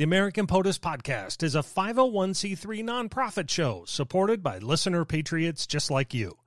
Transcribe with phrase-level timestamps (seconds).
[0.00, 6.14] The American POTUS Podcast is a 501c3 nonprofit show supported by listener patriots just like
[6.14, 6.38] you.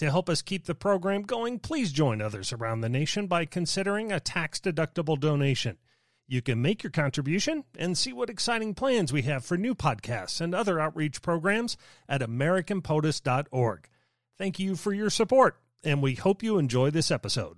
[0.00, 4.12] To help us keep the program going, please join others around the nation by considering
[4.12, 5.78] a tax deductible donation.
[6.26, 10.42] You can make your contribution and see what exciting plans we have for new podcasts
[10.42, 11.78] and other outreach programs
[12.10, 13.88] at AmericanPOTUS.org.
[14.36, 17.56] Thank you for your support, and we hope you enjoy this episode.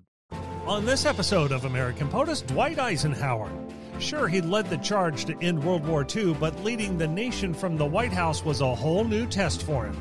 [0.69, 3.51] On this episode of American POTUS, Dwight Eisenhower.
[4.01, 7.77] Sure, he led the charge to end World War II, but leading the nation from
[7.77, 9.97] the White House was a whole new test for him.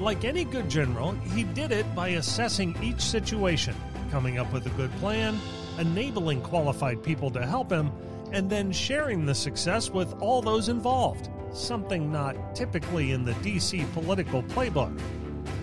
[0.00, 3.76] Like any good general, he did it by assessing each situation,
[4.10, 5.38] coming up with a good plan,
[5.78, 7.92] enabling qualified people to help him,
[8.32, 13.90] and then sharing the success with all those involved, something not typically in the DC
[13.92, 15.00] political playbook.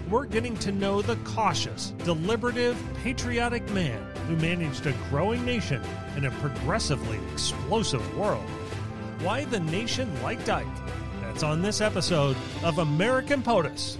[0.09, 5.81] We're getting to know the cautious, deliberative, patriotic man who managed a growing nation
[6.17, 8.43] in a progressively explosive world.
[9.21, 10.67] Why the nation liked Ike.
[11.21, 13.97] That's on this episode of American POTUS.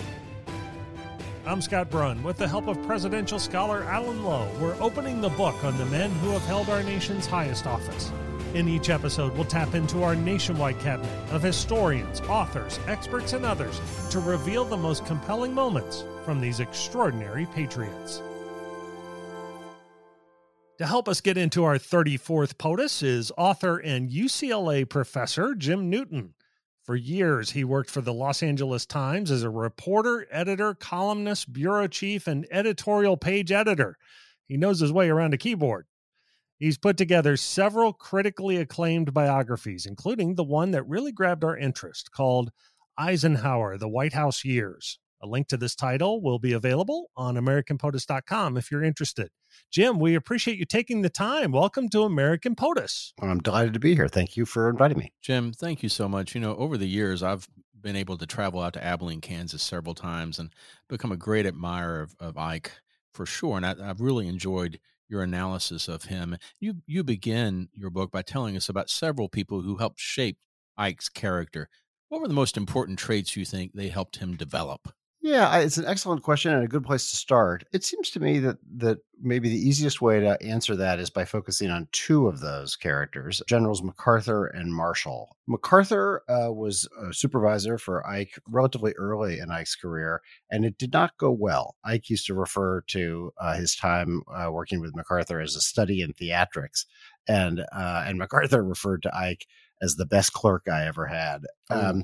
[1.45, 2.21] I'm Scott Brunn.
[2.21, 6.11] With the help of presidential scholar Alan Lowe, we're opening the book on the men
[6.11, 8.11] who have held our nation's highest office.
[8.53, 13.81] In each episode, we'll tap into our nationwide cabinet of historians, authors, experts, and others
[14.11, 18.21] to reveal the most compelling moments from these extraordinary patriots.
[20.77, 26.35] To help us get into our 34th POTUS is author and UCLA professor Jim Newton.
[26.83, 31.87] For years, he worked for the Los Angeles Times as a reporter, editor, columnist, bureau
[31.87, 33.97] chief, and editorial page editor.
[34.45, 35.87] He knows his way around a keyboard.
[36.57, 42.11] He's put together several critically acclaimed biographies, including the one that really grabbed our interest
[42.11, 42.51] called
[42.97, 44.99] Eisenhower, The White House Years.
[45.21, 49.29] A link to this title will be available on AmericanPOTUS.com if you're interested.
[49.71, 51.53] Jim, we appreciate you taking the time.
[51.53, 53.13] Welcome to American POTUS.
[53.21, 54.09] I'm delighted to be here.
[54.09, 55.13] Thank you for inviting me.
[55.21, 56.35] Jim, thank you so much.
[56.35, 57.47] You know, over the years, I've
[57.79, 60.53] been able to travel out to Abilene, Kansas several times and
[60.89, 62.71] become a great admirer of, of Ike
[63.13, 63.57] for sure.
[63.57, 64.79] And I, I've really enjoyed
[65.13, 66.35] your analysis of him.
[66.59, 70.39] You you begin your book by telling us about several people who helped shape
[70.75, 71.69] Ike's character.
[72.09, 74.91] What were the most important traits you think they helped him develop?
[75.23, 77.63] Yeah, it's an excellent question and a good place to start.
[77.71, 81.23] It seems to me that that maybe the easiest way to answer that is by
[81.23, 85.37] focusing on two of those characters, Generals MacArthur and Marshall.
[85.47, 90.91] MacArthur uh, was a supervisor for Ike relatively early in Ike's career, and it did
[90.91, 91.77] not go well.
[91.85, 96.01] Ike used to refer to uh, his time uh, working with MacArthur as a study
[96.01, 96.83] in theatrics,
[97.29, 99.47] and uh, and MacArthur referred to Ike
[99.81, 101.43] as the best clerk I ever had.
[101.69, 102.03] Um,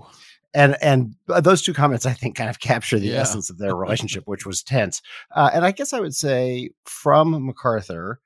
[0.54, 3.22] and and those two comments I think kind of capture the yeah.
[3.22, 5.02] essence of their relationship, which was tense.
[5.36, 8.20] Uh, and I guess I would say from MacArthur,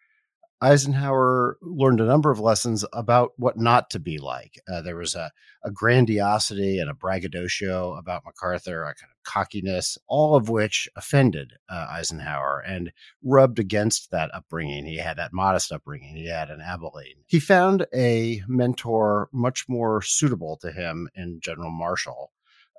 [0.62, 4.62] Eisenhower learned a number of lessons about what not to be like.
[4.72, 5.30] Uh, there was a,
[5.66, 11.54] a, grandiosity and a braggadocio about MacArthur, a kind of cockiness, all of which offended
[11.68, 14.86] uh, Eisenhower and rubbed against that upbringing.
[14.86, 17.24] He had that modest upbringing he had in Abilene.
[17.28, 22.32] He found a mentor much more suitable to him in General Marshall.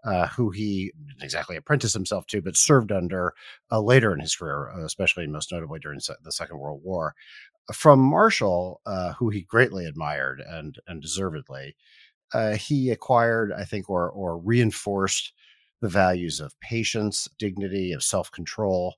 [0.06, 3.32] Uh, who he didn't exactly apprentice himself to, but served under
[3.72, 7.14] uh, later in his career, uh, especially most notably during the Second World War
[7.72, 11.76] from Marshall, uh, who he greatly admired and and deservedly,
[12.32, 15.32] uh, he acquired, I think, or or reinforced
[15.80, 18.94] the values of patience, dignity, of self control.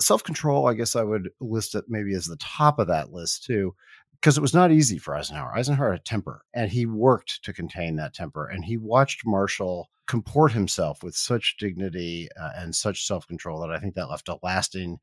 [0.00, 3.44] Self control, I guess I would list it maybe as the top of that list
[3.44, 3.74] too,
[4.12, 5.56] because it was not easy for Eisenhower.
[5.56, 8.46] Eisenhower had a temper, and he worked to contain that temper.
[8.46, 13.70] And he watched Marshall comport himself with such dignity uh, and such self control that
[13.70, 14.98] I think that left a lasting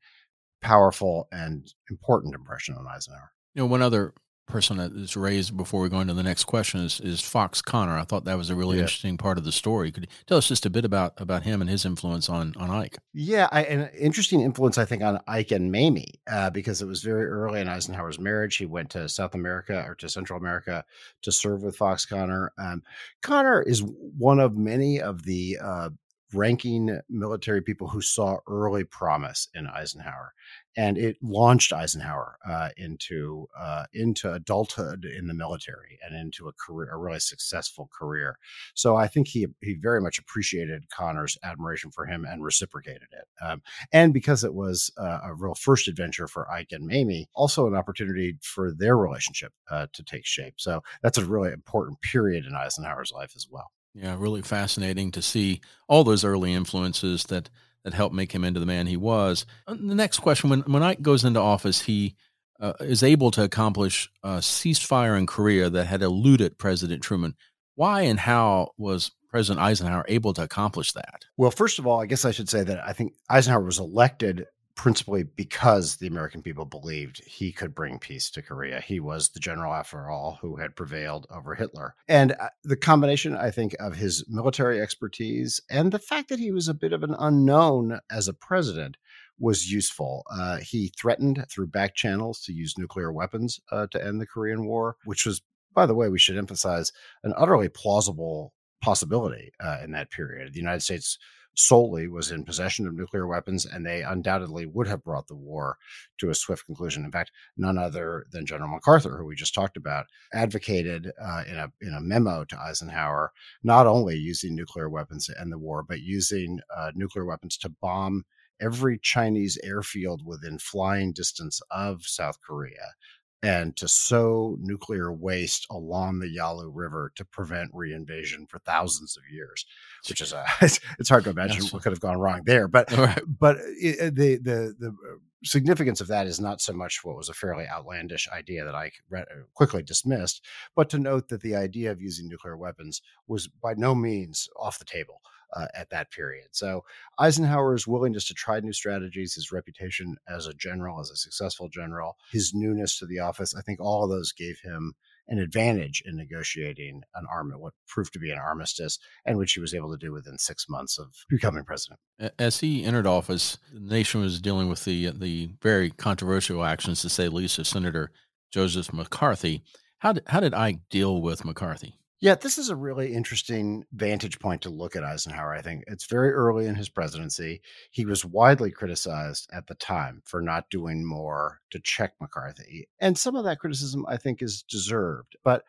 [0.64, 3.30] powerful and important impression on Eisenhower.
[3.54, 4.14] You know, one other
[4.46, 7.96] person that is raised before we go into the next question is, is Fox Conner.
[7.98, 8.82] I thought that was a really yeah.
[8.82, 9.90] interesting part of the story.
[9.92, 12.70] Could you tell us just a bit about about him and his influence on on
[12.70, 12.98] Ike?
[13.12, 17.02] Yeah, I, an interesting influence I think on Ike and Mamie uh, because it was
[17.02, 18.56] very early in Eisenhower's marriage.
[18.56, 20.84] He went to South America or to Central America
[21.22, 22.52] to serve with Fox Conner.
[22.58, 22.82] Um,
[23.22, 25.90] Conner is one of many of the uh,
[26.34, 30.32] ranking military people who saw early promise in Eisenhower,
[30.76, 36.52] and it launched Eisenhower uh, into uh, into adulthood in the military and into a
[36.52, 38.38] career, a really successful career.
[38.74, 43.44] So I think he he very much appreciated Conner's admiration for him and reciprocated it.
[43.44, 47.66] Um, and because it was uh, a real first adventure for Ike and Mamie, also
[47.66, 50.54] an opportunity for their relationship uh, to take shape.
[50.56, 53.70] So that's a really important period in Eisenhower's life as well.
[53.94, 57.48] Yeah, really fascinating to see all those early influences that
[57.84, 59.44] that helped make him into the man he was.
[59.66, 62.16] Uh, the next question: When when Ike goes into office, he
[62.60, 67.34] uh, is able to accomplish a ceasefire in Korea that had eluded President Truman.
[67.76, 71.24] Why and how was President Eisenhower able to accomplish that?
[71.36, 74.46] Well, first of all, I guess I should say that I think Eisenhower was elected
[74.74, 78.80] principally because the American people believed he could bring peace to Korea.
[78.80, 81.94] He was the general, after all, who had prevailed over Hitler.
[82.08, 86.50] And uh, the combination, I think, of his military expertise and the fact that he
[86.50, 88.96] was a bit of an unknown as a president
[89.38, 90.24] was useful.
[90.30, 94.66] Uh, he threatened through back channels to use nuclear weapons uh, to end the Korean
[94.66, 95.42] War, which was,
[95.72, 96.92] by the way, we should emphasize
[97.22, 100.52] an utterly plausible possibility uh, in that period.
[100.52, 101.18] The United States
[101.54, 105.78] solely was in possession of nuclear weapons, and they undoubtedly would have brought the war
[106.18, 107.04] to a swift conclusion.
[107.04, 111.56] In fact, none other than General MacArthur, who we just talked about, advocated uh, in
[111.56, 115.82] a in a memo to Eisenhower not only using nuclear weapons to end the war,
[115.82, 118.24] but using uh, nuclear weapons to bomb
[118.60, 122.94] every Chinese airfield within flying distance of South Korea
[123.44, 129.22] and to sow nuclear waste along the Yalu River to prevent reinvasion for thousands of
[129.30, 129.66] years,
[130.08, 132.68] which is a it's, hard to imagine what could have gone wrong there.
[132.68, 133.20] But right.
[133.26, 137.28] but it, the the the uh, significance of that is not so much what was
[137.28, 140.42] a fairly outlandish idea that I uh, quickly dismissed,
[140.74, 144.78] but to note that the idea of using nuclear weapons was by no means off
[144.78, 145.20] the table
[145.54, 146.48] uh, at that period.
[146.52, 146.84] So
[147.18, 152.16] Eisenhower's willingness to try new strategies, his reputation as a general, as a successful general,
[152.32, 154.94] his newness to the office, I think all of those gave him
[155.28, 159.60] an advantage in negotiating an arm what proved to be an armistice, and which he
[159.60, 161.98] was able to do within six months of becoming president.
[162.38, 167.08] As he entered office, the nation was dealing with the the very controversial actions, to
[167.08, 168.10] say least, of Senator
[168.52, 169.62] Joseph McCarthy.
[169.98, 171.98] How did, how did Ike deal with McCarthy?
[172.20, 175.52] Yeah, this is a really interesting vantage point to look at Eisenhower.
[175.52, 177.60] I think it's very early in his presidency.
[177.90, 182.88] He was widely criticized at the time for not doing more to check McCarthy.
[182.98, 185.36] And some of that criticism, I think, is deserved.
[185.44, 185.64] But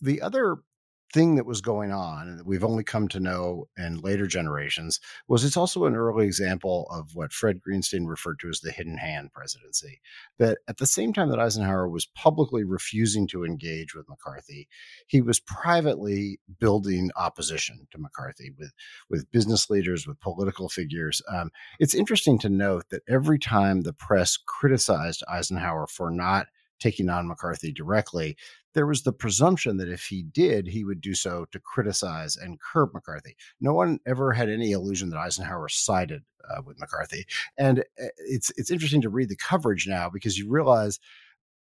[0.00, 0.56] the other
[1.12, 5.00] thing that was going on and that we've only come to know in later generations
[5.28, 8.96] was it's also an early example of what Fred Greenstein referred to as the hidden
[8.96, 10.00] hand presidency.
[10.38, 14.68] That at the same time that Eisenhower was publicly refusing to engage with McCarthy,
[15.06, 18.72] he was privately building opposition to McCarthy with,
[19.08, 21.22] with business leaders, with political figures.
[21.28, 26.46] Um, it's interesting to note that every time the press criticized Eisenhower for not
[26.80, 28.36] taking on McCarthy directly,
[28.74, 32.60] there was the presumption that if he did, he would do so to criticize and
[32.60, 33.36] curb McCarthy.
[33.60, 37.26] No one ever had any illusion that Eisenhower sided uh, with McCarthy,
[37.58, 40.98] and uh, it's it's interesting to read the coverage now because you realize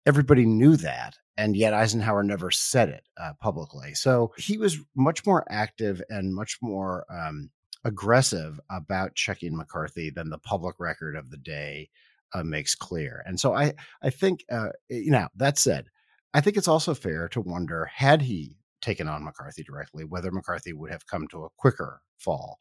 [0.06, 3.94] everybody knew that, and yet Eisenhower never said it uh, publicly.
[3.94, 7.50] So he was much more active and much more um,
[7.84, 11.90] aggressive about checking McCarthy than the public record of the day
[12.34, 13.24] uh, makes clear.
[13.26, 15.86] And so I I think uh, you know that said,
[16.34, 20.74] I think it's also fair to wonder had he taken on McCarthy directly, whether McCarthy
[20.74, 22.58] would have come to a quicker fall.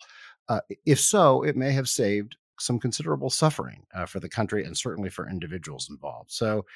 [0.49, 4.77] Uh, if so, it may have saved some considerable suffering uh, for the country and
[4.77, 6.31] certainly for individuals involved.
[6.31, 6.67] So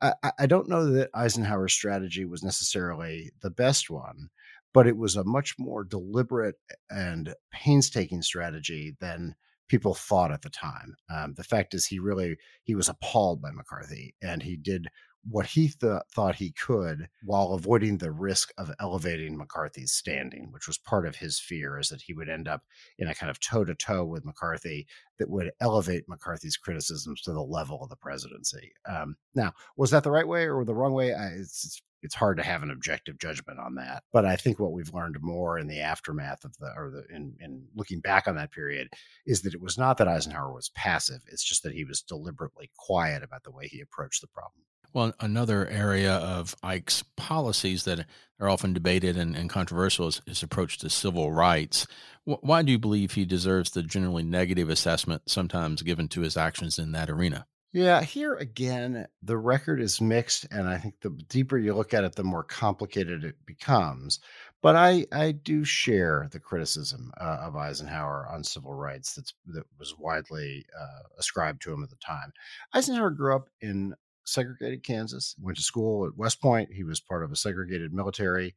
[0.00, 4.30] I, I, don't know that Eisenhower's strategy was necessarily the best one,
[4.72, 6.56] but it was a much more deliberate
[6.90, 9.34] and painstaking strategy than
[9.68, 10.96] people thought at the time.
[11.10, 14.88] Um, the fact is, he really he was appalled by McCarthy, and he did
[15.30, 20.66] what he th- thought he could while avoiding the risk of elevating McCarthy's standing, which
[20.66, 22.62] was part of his fear, is that he would end up
[22.98, 24.86] in a kind of toe to toe with McCarthy
[25.18, 28.72] that would elevate McCarthy's criticisms to the level of the presidency.
[28.86, 31.14] Um, now, was that the right way or the wrong way?
[31.14, 34.04] I, it's, it's it's hard to have an objective judgment on that.
[34.12, 37.34] But I think what we've learned more in the aftermath of the, or the, in,
[37.40, 38.88] in looking back on that period,
[39.26, 41.22] is that it was not that Eisenhower was passive.
[41.26, 44.62] It's just that he was deliberately quiet about the way he approached the problem.
[44.92, 48.06] Well, another area of Ike's policies that
[48.38, 51.86] are often debated and, and controversial is his approach to civil rights.
[52.24, 56.78] Why do you believe he deserves the generally negative assessment sometimes given to his actions
[56.78, 57.46] in that arena?
[57.74, 62.04] Yeah, here again, the record is mixed, and I think the deeper you look at
[62.04, 64.20] it, the more complicated it becomes.
[64.62, 69.64] But I, I do share the criticism uh, of Eisenhower on civil rights that's that
[69.76, 72.32] was widely uh, ascribed to him at the time.
[72.74, 76.72] Eisenhower grew up in segregated Kansas, went to school at West Point.
[76.72, 78.54] He was part of a segregated military.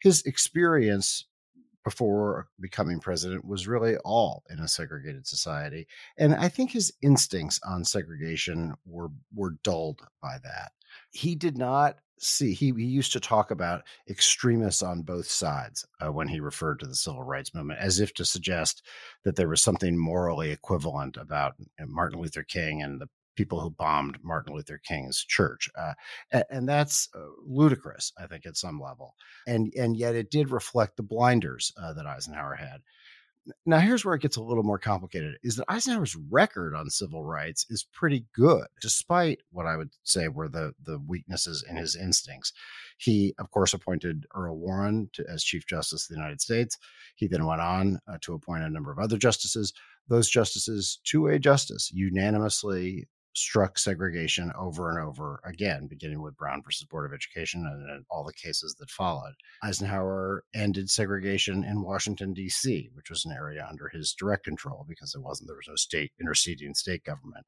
[0.00, 1.24] His experience
[1.88, 5.86] before becoming president was really all in a segregated society.
[6.18, 10.72] And I think his instincts on segregation were were dulled by that.
[11.12, 16.12] He did not see he, he used to talk about extremists on both sides uh,
[16.12, 18.84] when he referred to the civil rights movement as if to suggest
[19.24, 21.54] that there was something morally equivalent about
[21.86, 25.94] Martin Luther King and the people who bombed Martin Luther King's church, uh,
[26.32, 29.14] and, and, that's uh, ludicrous, I think, at some level.
[29.46, 32.80] And and yet it did reflect the blinders uh, that Eisenhower had.
[33.64, 37.24] Now, here's where it gets a little more complicated: is that Eisenhower's record on civil
[37.24, 41.94] rights is pretty good, despite what I would say were the the weaknesses in his
[41.94, 42.52] instincts.
[42.98, 46.76] He, of course, appointed Earl Warren to, as Chief Justice of the United States.
[47.14, 49.72] He then went on uh, to appoint a number of other justices.
[50.08, 53.06] Those justices, to a justice, unanimously
[53.38, 58.24] struck segregation over and over again, beginning with Brown versus Board of Education and, all
[58.24, 59.34] the cases that followed.
[59.62, 65.14] Eisenhower ended segregation in Washington, D.C., which was an area under his direct control because
[65.14, 67.46] it wasn't, there was no state interceding state government.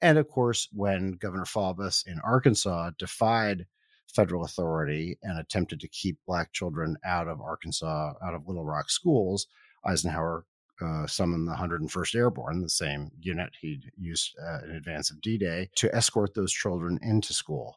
[0.00, 3.66] And of course, when Governor Faubus in Arkansas defied
[4.12, 8.90] federal authority and attempted to keep black children out of Arkansas, out of Little Rock
[8.90, 9.46] schools,
[9.84, 10.44] Eisenhower
[10.82, 15.38] uh, summoned the 101st Airborne, the same unit he'd used uh, in advance of D
[15.38, 17.76] Day, to escort those children into school.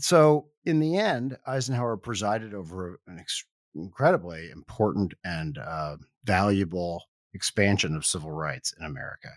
[0.00, 3.44] So, in the end, Eisenhower presided over an ex-
[3.74, 9.30] incredibly important and uh, valuable expansion of civil rights in America.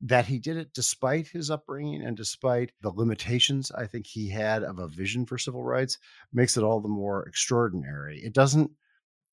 [0.00, 4.62] That he did it despite his upbringing and despite the limitations I think he had
[4.62, 5.98] of a vision for civil rights
[6.32, 8.18] makes it all the more extraordinary.
[8.18, 8.70] It doesn't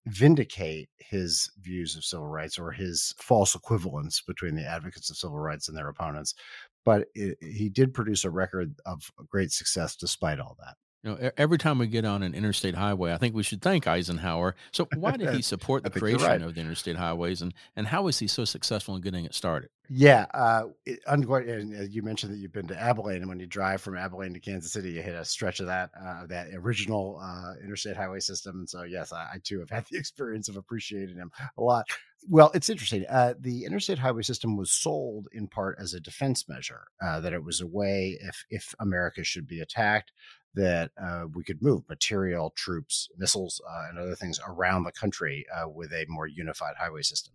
[0.07, 5.37] vindicate his views of civil rights or his false equivalence between the advocates of civil
[5.37, 6.33] rights and their opponents.
[6.85, 10.75] But it, he did produce a record of great success despite all that.
[11.03, 13.87] You know, every time we get on an interstate highway, I think we should thank
[13.87, 14.55] Eisenhower.
[14.71, 16.41] So, why did he support the creation right.
[16.41, 19.69] of the interstate highways, and and how was he so successful in getting it started?
[19.89, 21.23] Yeah, uh, it, and
[21.91, 24.71] you mentioned that you've been to Abilene, and when you drive from Abilene to Kansas
[24.71, 28.59] City, you hit a stretch of that uh, that original uh, interstate highway system.
[28.59, 31.87] And so, yes, I, I, too have had the experience of appreciating him a lot.
[32.29, 33.05] Well, it's interesting.
[33.09, 37.33] Uh, the interstate highway system was sold in part as a defense measure, uh, that
[37.33, 40.11] it was a way if if America should be attacked,
[40.53, 45.45] that uh, we could move material, troops, missiles, uh, and other things around the country
[45.53, 47.33] uh, with a more unified highway system.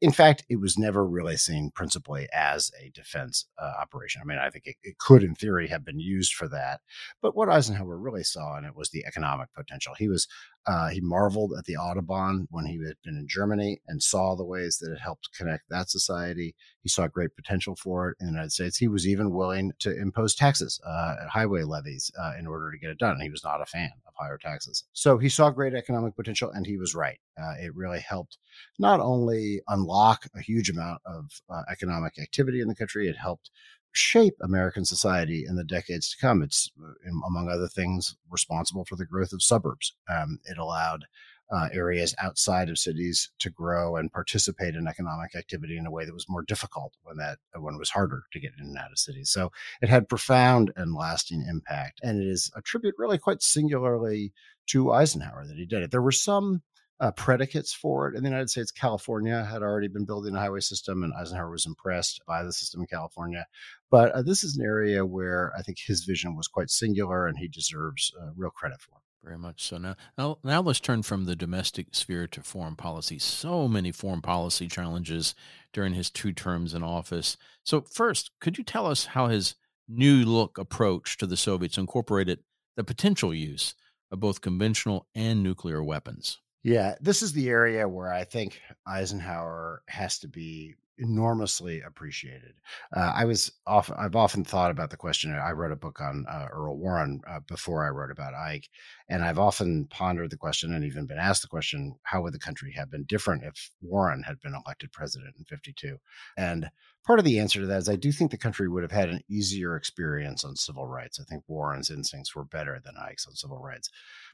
[0.00, 4.20] In fact, it was never really seen principally as a defense uh, operation.
[4.22, 6.80] I mean, I think it, it, could, in theory, have been used for that.
[7.22, 9.94] But what Eisenhower really saw in it was the economic potential.
[9.96, 10.28] He was
[10.66, 14.44] uh, he marveled at the Autobahn when he had been in Germany and saw the
[14.44, 16.54] ways that it helped connect that society.
[16.82, 18.78] He saw great potential for it in the United States.
[18.78, 22.90] He was even willing to impose taxes, uh, highway levies, uh, in order to get
[22.90, 23.20] it done.
[23.20, 24.84] He was not a fan of higher taxes.
[24.92, 27.18] So he saw great economic potential, and he was right.
[27.38, 28.38] Uh, it really helped
[28.78, 33.50] not only unlock a huge amount of uh, economic activity in the country, it helped
[33.94, 36.42] shape American society in the decades to come.
[36.42, 39.94] It's, uh, among other things, responsible for the growth of suburbs.
[40.08, 41.04] Um, it allowed
[41.52, 46.04] uh, areas outside of cities to grow and participate in economic activity in a way
[46.04, 48.90] that was more difficult when that when it was harder to get in and out
[48.90, 49.30] of cities.
[49.30, 54.32] So it had profound and lasting impact, and it is a tribute really quite singularly
[54.68, 55.90] to Eisenhower that he did it.
[55.90, 56.62] There were some
[57.00, 58.70] uh, predicates for it in the United States.
[58.70, 62.80] California had already been building a highway system, and Eisenhower was impressed by the system
[62.80, 63.46] in California.
[63.90, 67.36] But uh, this is an area where I think his vision was quite singular, and
[67.38, 68.92] he deserves uh, real credit for.
[68.92, 69.02] it.
[69.24, 69.78] Very much so.
[69.78, 73.18] Now, now, now let's turn from the domestic sphere to foreign policy.
[73.18, 75.34] So many foreign policy challenges
[75.72, 77.38] during his two terms in office.
[77.64, 79.54] So, first, could you tell us how his
[79.88, 82.40] new look approach to the Soviets incorporated
[82.76, 83.74] the potential use
[84.10, 86.40] of both conventional and nuclear weapons?
[86.64, 92.54] Yeah, this is the area where I think Eisenhower has to be enormously appreciated.
[92.96, 95.34] Uh, I was often I've often thought about the question.
[95.34, 98.70] I wrote a book on uh, Earl Warren uh, before I wrote about Ike,
[99.10, 102.38] and I've often pondered the question and even been asked the question: How would the
[102.38, 105.98] country have been different if Warren had been elected president in '52?
[106.38, 106.70] And
[107.04, 109.08] part of the answer to that is I do think the country would have had
[109.08, 111.20] an easier experience on civil rights.
[111.20, 113.90] I think Warren's instincts were better than Ike's on civil rights.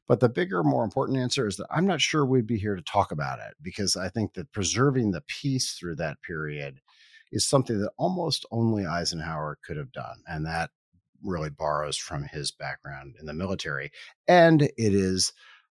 [0.07, 2.83] But the bigger, more important answer is that I'm not sure we'd be here to
[2.83, 6.81] talk about it because I think that preserving the peace through that period
[7.33, 10.23] is something that almost only Eisenhower could have done.
[10.27, 10.71] And that
[11.23, 13.91] really borrows from his background in the military.
[14.27, 15.33] And it is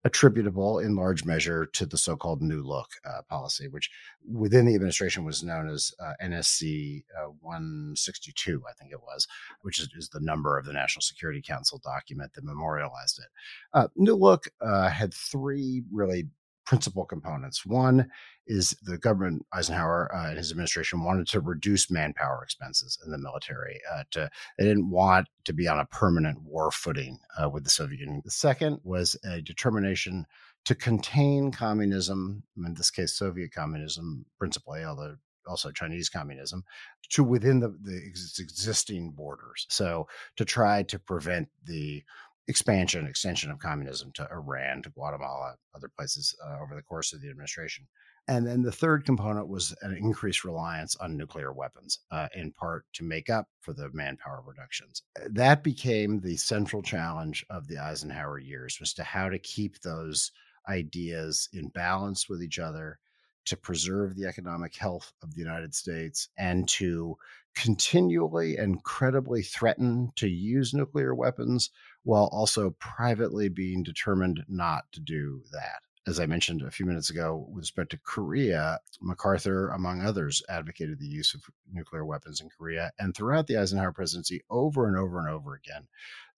[0.03, 3.89] attributable in large measure to the so-called New Look uh, policy, which
[4.27, 9.27] within the administration was known as uh, NSC uh, 162, I think it was,
[9.61, 13.29] which is, is, the number of the National Security Council document that memorialized it.
[13.73, 16.27] Uh, New Look uh, had three really
[16.71, 17.65] principal components.
[17.65, 18.09] One
[18.47, 23.17] is the government, Eisenhower uh, and his administration wanted to reduce manpower expenses in the
[23.17, 23.81] military.
[23.93, 27.69] Uh, to they didn't want to be on a permanent war footing uh, with the
[27.69, 28.21] Soviet Union.
[28.23, 30.25] The second was a determination
[30.63, 36.63] to contain communism, in this case, Soviet communism, principally, although also Chinese communism,
[37.09, 37.97] to within the, the
[38.39, 39.65] existing borders.
[39.69, 42.01] So to try to prevent the
[42.47, 47.21] expansion, extension of communism to Iran, to Guatemala, other places uh, over the course of
[47.21, 47.87] the administration.
[48.27, 52.85] And then the third component was an increased reliance on nuclear weapons, uh, in part
[52.93, 55.01] to make up for the manpower reductions.
[55.29, 60.31] That became the central challenge of the Eisenhower years was to how to keep those
[60.69, 62.99] ideas in balance with each other
[63.45, 67.17] to preserve the economic health of the United States and to
[67.55, 71.69] continually and credibly threaten to use nuclear weapons
[72.03, 75.81] while also privately being determined not to do that.
[76.07, 80.99] As I mentioned a few minutes ago, with respect to Korea, MacArthur, among others, advocated
[80.99, 82.91] the use of nuclear weapons in Korea.
[82.97, 85.87] And throughout the Eisenhower presidency, over and over and over again,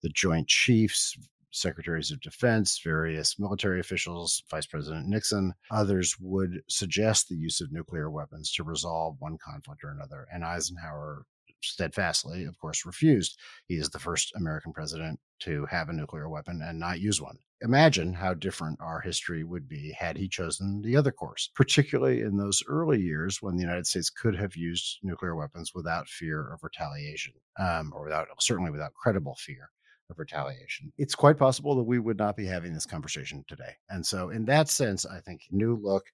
[0.02, 1.16] the Joint Chiefs,
[1.54, 7.72] secretaries of defense, various military officials, Vice President Nixon, others would suggest the use of
[7.72, 10.26] nuclear weapons to resolve one conflict or another.
[10.32, 11.24] And Eisenhower
[11.62, 13.38] steadfastly, of course, refused.
[13.66, 17.38] He is the first American president to have a nuclear weapon and not use one.
[17.62, 22.36] Imagine how different our history would be had he chosen the other course, particularly in
[22.36, 26.62] those early years when the United States could have used nuclear weapons without fear of
[26.62, 29.70] retaliation, um, or without certainly without credible fear
[30.10, 30.92] of retaliation.
[30.98, 33.76] It's quite possible that we would not be having this conversation today.
[33.88, 36.06] And so, in that sense, I think New Look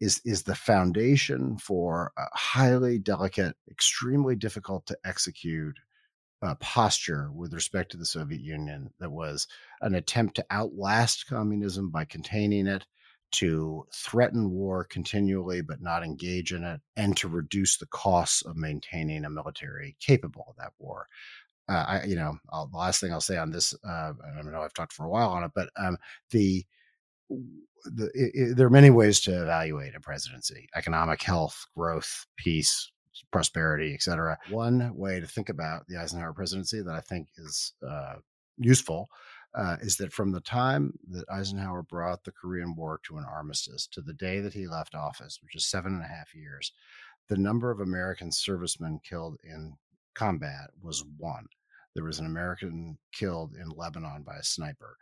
[0.00, 5.76] is is the foundation for a highly delicate, extremely difficult to execute
[6.42, 9.46] uh, posture with respect to the Soviet Union that was
[9.80, 12.86] an attempt to outlast communism by containing it,
[13.32, 18.56] to threaten war continually but not engage in it, and to reduce the costs of
[18.56, 21.06] maintaining a military capable of that war
[21.68, 24.62] uh, I, you know, I'll, the last thing I'll say on this, uh, I know
[24.62, 25.96] I've talked for a while on it, but um,
[26.30, 26.64] the,
[27.84, 32.90] the it, it, there are many ways to evaluate a presidency: economic health, growth, peace,
[33.30, 34.38] prosperity, etc.
[34.50, 38.14] One way to think about the Eisenhower presidency that I think is uh,
[38.56, 39.08] useful
[39.54, 43.86] uh, is that from the time that Eisenhower brought the Korean War to an armistice
[43.88, 46.72] to the day that he left office, which is seven and a half years,
[47.28, 49.74] the number of American servicemen killed in
[50.14, 51.46] combat was one.
[51.98, 54.96] There was an American killed in Lebanon by a sniper.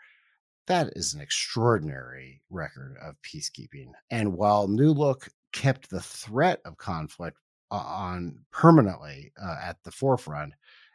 [0.67, 3.93] That is an extraordinary record of peacekeeping.
[4.11, 7.37] And while New Look kept the threat of conflict
[7.71, 10.55] uh, on permanently uh, at the forefront,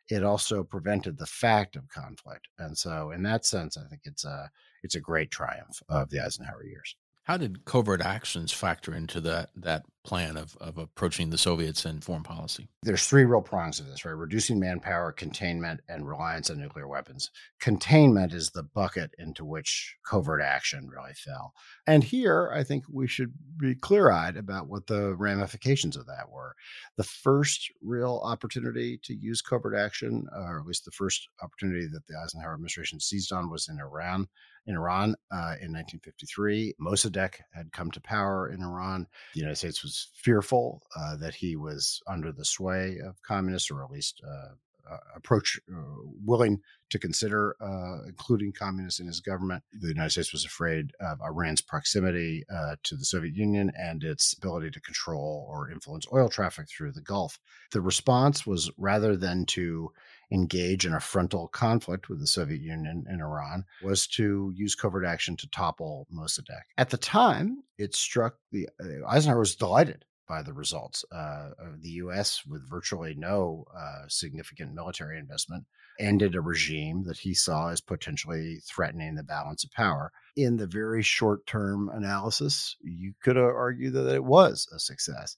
[0.09, 2.47] it also prevented the fact of conflict.
[2.57, 4.49] And so, in that sense, I think it's a
[4.81, 6.95] it's a great triumph of the Eisenhower years.
[7.25, 12.03] How did covert actions factor into that that plan of, of approaching the Soviets and
[12.03, 12.67] foreign policy?
[12.83, 14.11] There's three real prongs of this, right?
[14.11, 17.29] Reducing manpower, containment, and reliance on nuclear weapons.
[17.59, 21.53] Containment is the bucket into which covert action really fell.
[21.85, 26.29] And here, I think we should be clear eyed about what the ramifications of that
[26.31, 26.55] were.
[26.97, 32.07] The first real opportunity to use covert action, or at least the first opportunity that
[32.07, 34.27] the Eisenhower administration seized on, was in Iran
[34.67, 36.75] in Iran uh, in 1953.
[36.79, 39.07] Mossadegh had come to power in Iran.
[39.33, 43.83] The United States was fearful uh, that he was under the sway of communists, or
[43.83, 44.53] at least uh,
[44.91, 45.81] uh approach uh,
[46.25, 49.63] willing to consider uh, including communists in his government.
[49.71, 52.43] The United States was afraid of Iran's proximity
[52.83, 57.01] to the Soviet Union and its ability to control or influence oil traffic through the
[57.01, 57.39] Gulf.
[57.71, 59.91] The response was rather than to
[60.31, 65.05] engage in a frontal conflict with the Soviet Union and Iran was to use covert
[65.05, 66.61] action to topple Mossadegh.
[66.77, 71.03] At the time, it struck the uh, Eisenhower was delighted by the results.
[71.11, 71.49] Uh,
[71.81, 75.65] the U.S., with virtually no uh, significant military investment,
[75.99, 80.11] ended a regime that he saw as potentially threatening the balance of power.
[80.37, 85.35] In the very short term analysis, you could argue that it was a success.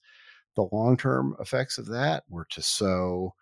[0.54, 3.34] The long term effects of that were to sow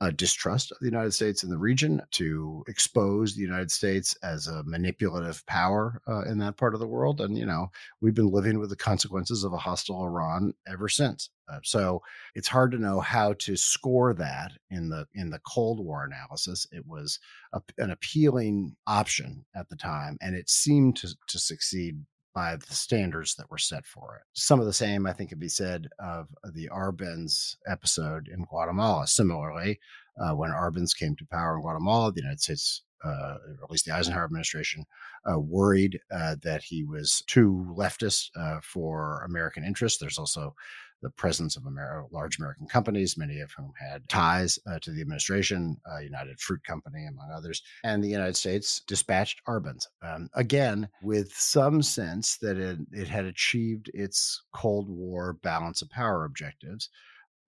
[0.00, 4.46] a distrust of the United States in the region, to expose the United States as
[4.46, 7.20] a manipulative power uh, in that part of the world.
[7.20, 11.30] And, you know, we've been living with the consequences of a hostile Iran ever since.
[11.48, 12.02] Uh, so
[12.34, 16.66] it's hard to know how to score that in the in the Cold War analysis.
[16.72, 17.18] It was
[17.52, 21.98] a, an appealing option at the time, and it seemed to, to succeed
[22.34, 24.22] by the standards that were set for it.
[24.32, 29.06] Some of the same, I think, could be said of the Arbenz episode in Guatemala.
[29.06, 29.78] Similarly,
[30.20, 33.84] uh, when Arbenz came to power in Guatemala, the United States uh, or at least
[33.84, 34.84] the Eisenhower administration,
[35.30, 39.98] uh, worried uh, that he was too leftist uh, for American interests.
[39.98, 40.54] There's also
[41.04, 45.02] the presence of Amer- large American companies, many of whom had ties uh, to the
[45.02, 47.62] administration, uh, United Fruit Company, among others.
[47.84, 53.26] And the United States dispatched Arbenz, um, again, with some sense that it, it had
[53.26, 56.88] achieved its Cold War balance of power objectives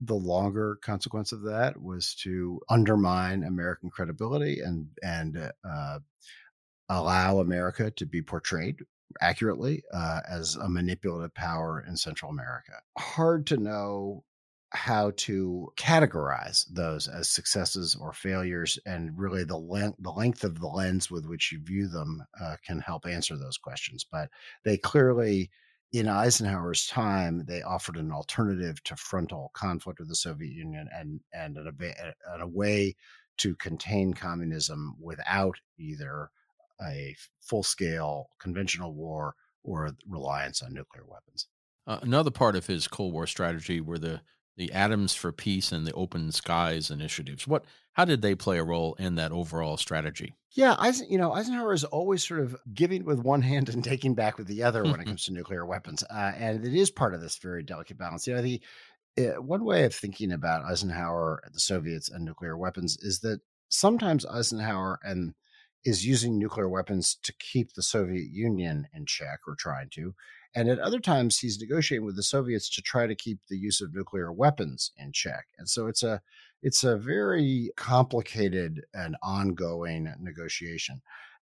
[0.02, 5.98] the longer consequence of that was to undermine American credibility and and uh,
[6.90, 8.76] allow America to be portrayed
[9.20, 12.72] accurately uh, as a manipulative power in Central America.
[12.98, 14.24] Hard to know
[14.70, 20.60] how to categorize those as successes or failures, and really the length the length of
[20.60, 24.04] the lens with which you view them uh, can help answer those questions.
[24.10, 24.28] But
[24.64, 25.50] they clearly
[25.92, 31.20] in Eisenhower's time, they offered an alternative to frontal conflict with the Soviet Union and
[31.32, 32.96] and a, a way
[33.38, 36.30] to contain communism without either
[36.82, 41.48] a full scale conventional war or reliance on nuclear weapons.
[41.86, 44.20] Uh, another part of his Cold War strategy were the
[44.56, 47.46] the Atoms for Peace and the Open Skies initiatives.
[47.46, 50.34] What how did they play a role in that overall strategy?
[50.52, 54.14] Yeah, Eisen, you know, Eisenhower is always sort of giving with one hand and taking
[54.14, 57.14] back with the other when it comes to nuclear weapons, uh, and it is part
[57.14, 58.26] of this very delicate balance.
[58.26, 58.60] You know, the
[59.18, 64.26] uh, one way of thinking about Eisenhower, the Soviets, and nuclear weapons is that sometimes
[64.26, 65.34] Eisenhower and
[65.86, 70.14] is using nuclear weapons to keep the Soviet Union in check or trying to.
[70.52, 73.80] And at other times, he's negotiating with the Soviets to try to keep the use
[73.80, 75.46] of nuclear weapons in check.
[75.58, 76.20] And so it's a
[76.62, 81.02] it's a very complicated and ongoing negotiation.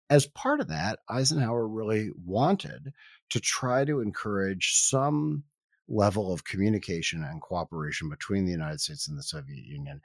[0.10, 2.94] As part of that, Eisenhower really wanted
[3.30, 5.44] to try to encourage some
[5.88, 10.02] level of communication and cooperation between the United States and the Soviet Union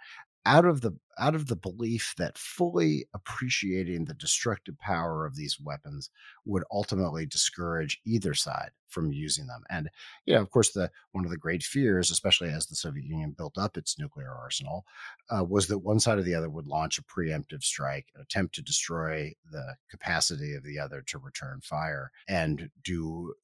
[0.46, 5.58] out of the out of the belief that fully appreciating the destructive power of these
[5.58, 6.10] weapons
[6.44, 9.62] would ultimately discourage either side from using them.
[9.68, 9.90] And
[10.24, 13.34] you know of course the one of the great fears especially as the soviet union
[13.36, 14.84] built up its nuclear arsenal
[15.30, 18.54] uh, was that one side or the other would launch a preemptive strike an attempt
[18.54, 23.34] to destroy the capacity of the other to return fire and do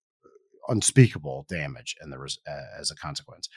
[0.68, 3.48] unspeakable damage and there was uh, as a consequence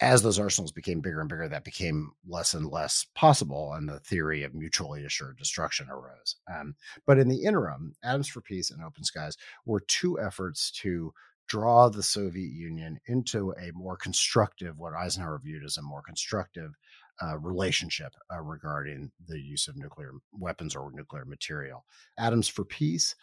[0.00, 4.00] as those arsenals became bigger and bigger, that became less and less possible, and the
[4.00, 6.36] theory of mutually assured destruction arose.
[6.54, 6.74] Um,
[7.06, 11.12] but in the interim, Atoms for Peace and Open Skies were two efforts to
[11.48, 16.72] draw the Soviet Union into a more constructive, what Eisenhower viewed as a more constructive
[17.22, 21.84] uh, relationship uh, regarding the use of nuclear weapons or nuclear material.
[22.18, 23.14] Atoms for Peace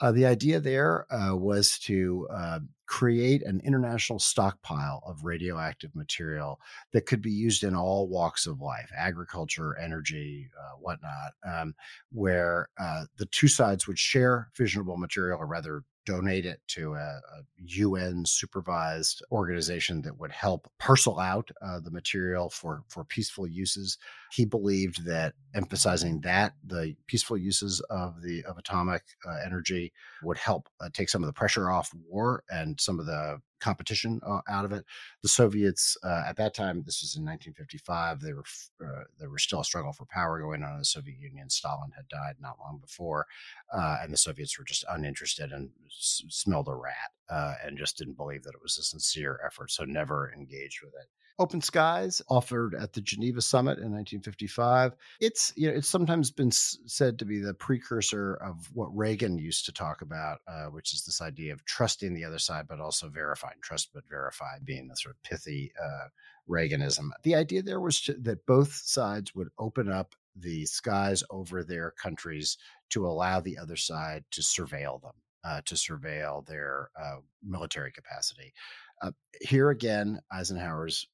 [0.00, 6.58] uh, the idea there uh, was to uh, create an international stockpile of radioactive material
[6.92, 11.74] that could be used in all walks of life agriculture, energy, uh, whatnot, um,
[12.12, 16.96] where uh, the two sides would share fissionable material, or rather, donate it to a,
[16.96, 23.46] a UN supervised organization that would help parcel out uh, the material for, for peaceful
[23.46, 23.98] uses.
[24.32, 29.92] He believed that emphasizing that the peaceful uses of the of atomic uh, energy
[30.22, 34.20] would help uh, take some of the pressure off war and some of the competition
[34.26, 34.84] uh, out of it.
[35.22, 38.44] The Soviets uh, at that time, this was in 1955, they were
[38.84, 41.50] uh, there was still a struggle for power going on in the Soviet Union.
[41.50, 43.26] Stalin had died not long before,
[43.72, 47.96] uh, and the Soviets were just uninterested and s- smelled a rat uh, and just
[47.98, 51.08] didn't believe that it was a sincere effort, so never engaged with it.
[51.38, 54.94] Open Skies, offered at the Geneva Summit in 1955.
[55.20, 59.66] It's you know it's sometimes been said to be the precursor of what Reagan used
[59.66, 63.08] to talk about, uh, which is this idea of trusting the other side, but also
[63.08, 66.08] verifying trust but verify, being the sort of pithy uh,
[66.48, 67.10] Reaganism.
[67.22, 71.92] The idea there was to, that both sides would open up the skies over their
[71.92, 72.58] countries
[72.90, 75.14] to allow the other side to surveil them.
[75.44, 78.52] Uh, to surveil their uh, military capacity.
[79.00, 81.06] Uh, here again, Eisenhower's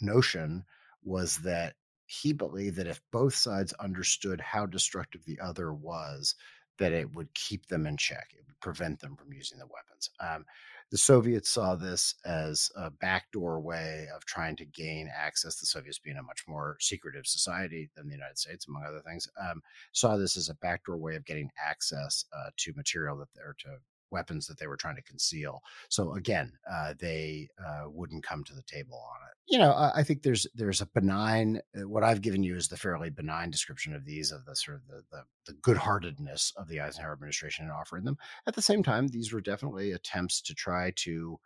[0.00, 0.64] notion
[1.02, 1.74] was that
[2.06, 6.34] he believed that if both sides understood how destructive the other was,
[6.78, 8.28] that it would keep them in check.
[8.32, 10.10] It would prevent them from using the weapons.
[10.20, 10.44] Um,
[10.90, 15.56] the Soviets saw this as a backdoor way of trying to gain access.
[15.56, 19.28] The Soviets, being a much more secretive society than the United States, among other things,
[19.40, 23.56] um, saw this as a backdoor way of getting access uh, to material that they're
[23.60, 23.76] to
[24.14, 25.54] weapons that they were trying to conceal.
[25.88, 29.34] So again, uh, they uh, wouldn't come to the table on it.
[29.52, 31.60] You know, I, I think there's there's a benign.
[31.76, 34.78] Uh, what I've given you is the fairly benign description of these of the sort
[34.78, 38.16] of the the, the good-heartedness of the Eisenhower administration in offering them.
[38.46, 41.38] At the same time, these were definitely attempts to try to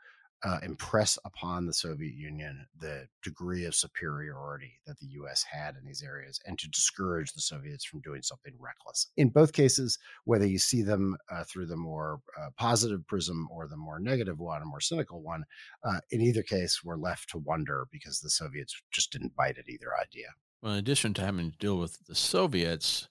[0.44, 5.84] uh, impress upon the Soviet Union the degree of superiority that the US had in
[5.84, 9.08] these areas and to discourage the Soviets from doing something reckless.
[9.16, 13.66] In both cases, whether you see them uh, through the more uh, positive prism or
[13.66, 15.44] the more negative one, a more cynical one,
[15.84, 19.68] uh, in either case, we're left to wonder because the Soviets just didn't bite at
[19.68, 20.28] either idea.
[20.62, 23.08] Well, in addition to having to deal with the Soviets,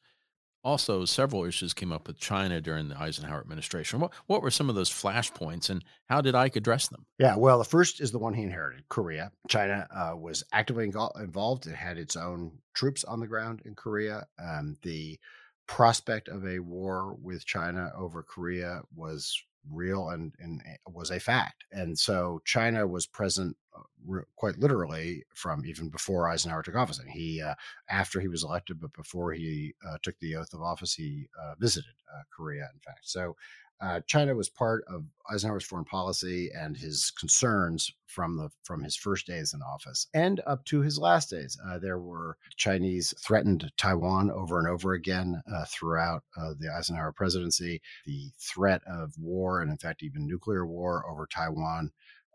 [0.63, 3.99] also several issues came up with China during the Eisenhower administration.
[3.99, 7.05] What what were some of those flashpoints, and how did Ike address them?
[7.17, 9.31] Yeah, well, the first is the one he inherited, Korea.
[9.47, 14.25] China uh, was actively involved; it had its own troops on the ground in Korea.
[14.39, 15.19] Um, the
[15.67, 21.19] prospect of a war with China over Korea was real and, and eh, was a
[21.19, 21.65] fact.
[21.71, 26.99] And so China was present uh, re- quite literally from even before Eisenhower took office.
[26.99, 27.55] And he, uh,
[27.89, 31.55] after he was elected, but before he uh, took the oath of office, he uh,
[31.59, 33.01] visited uh, Korea, in fact.
[33.03, 33.35] So
[33.79, 38.95] uh, China was part of Eisenhower's foreign policy and his concerns from the from his
[38.95, 41.57] first days in office and up to his last days.
[41.67, 47.11] Uh, there were Chinese threatened Taiwan over and over again uh, throughout uh, the Eisenhower
[47.11, 47.81] presidency.
[48.05, 51.91] The threat of war and, in fact, even nuclear war over Taiwan.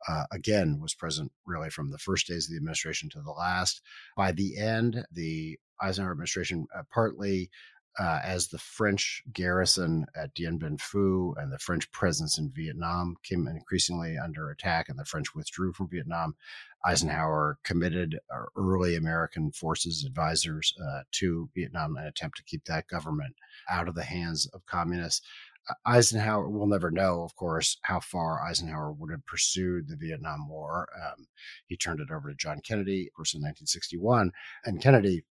[0.08, 3.82] Uh, again, was present really from the first days of the administration to the last.
[4.16, 7.50] By the end, the Eisenhower administration uh, partly
[7.98, 13.16] uh, as the French garrison at Dien Bien Phu and the French presence in Vietnam
[13.22, 16.34] came increasingly under attack and the French withdrew from Vietnam,
[16.84, 22.64] Eisenhower committed uh, early American forces advisors uh, to Vietnam in an attempt to keep
[22.64, 23.36] that government
[23.70, 25.24] out of the hands of communists.
[25.68, 30.48] Uh, Eisenhower will never know, of course, how far Eisenhower would have pursued the Vietnam
[30.48, 30.88] War.
[30.96, 31.26] Um,
[31.66, 34.32] he turned it over to John Kennedy, of course, in 1961.
[34.64, 35.24] And Kennedy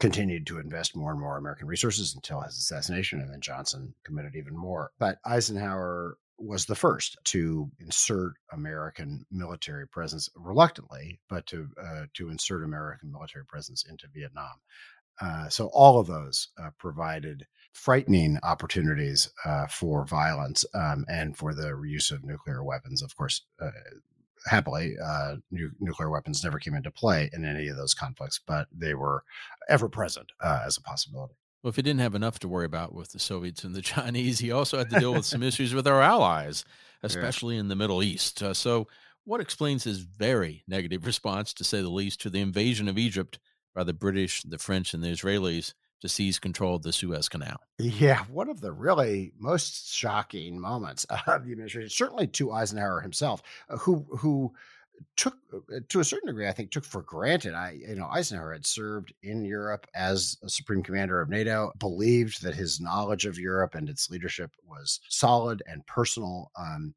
[0.00, 4.36] continued to invest more and more American resources until his assassination, and then Johnson committed
[4.36, 4.90] even more.
[4.98, 12.28] But Eisenhower was the first to insert American military presence reluctantly, but to uh, to
[12.28, 14.54] insert American military presence into Vietnam.
[15.20, 21.54] Uh, so all of those uh, provided frightening opportunities uh, for violence um, and for
[21.54, 23.02] the use of nuclear weapons.
[23.02, 23.70] Of course, uh,
[24.46, 28.68] happily, uh, nu- nuclear weapons never came into play in any of those conflicts, but
[28.72, 29.24] they were
[29.68, 31.34] ever present uh, as a possibility.
[31.62, 34.38] Well, if he didn't have enough to worry about with the Soviets and the Chinese,
[34.38, 36.64] he also had to deal with some issues with our allies,
[37.02, 37.60] especially yeah.
[37.60, 38.42] in the Middle East.
[38.42, 38.86] Uh, so,
[39.24, 43.38] what explains his very negative response, to say the least, to the invasion of Egypt
[43.74, 45.72] by the British, the French, and the Israelis
[46.04, 47.56] to seize control of the Suez Canal.
[47.78, 53.42] Yeah, one of the really most shocking moments of the administration, certainly to Eisenhower himself,
[53.70, 54.52] uh, who who
[55.16, 57.54] took uh, to a certain degree, I think, took for granted.
[57.54, 62.42] I, you know, Eisenhower had served in Europe as a supreme commander of NATO, believed
[62.42, 66.50] that his knowledge of Europe and its leadership was solid and personal.
[66.56, 66.94] Um,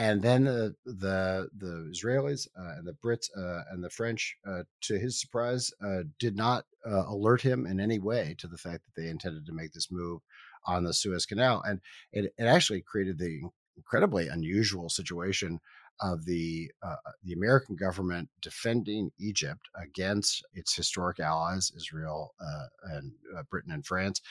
[0.00, 4.62] and then the the, the Israelis uh, and the Brits uh, and the French, uh,
[4.84, 8.84] to his surprise, uh, did not uh, alert him in any way to the fact
[8.86, 10.22] that they intended to make this move
[10.66, 11.80] on the Suez Canal, and
[12.12, 13.42] it, it actually created the
[13.76, 15.60] incredibly unusual situation
[16.00, 22.32] of the uh, the American government defending Egypt against its historic allies, Israel
[22.84, 23.12] and
[23.50, 24.22] Britain and France,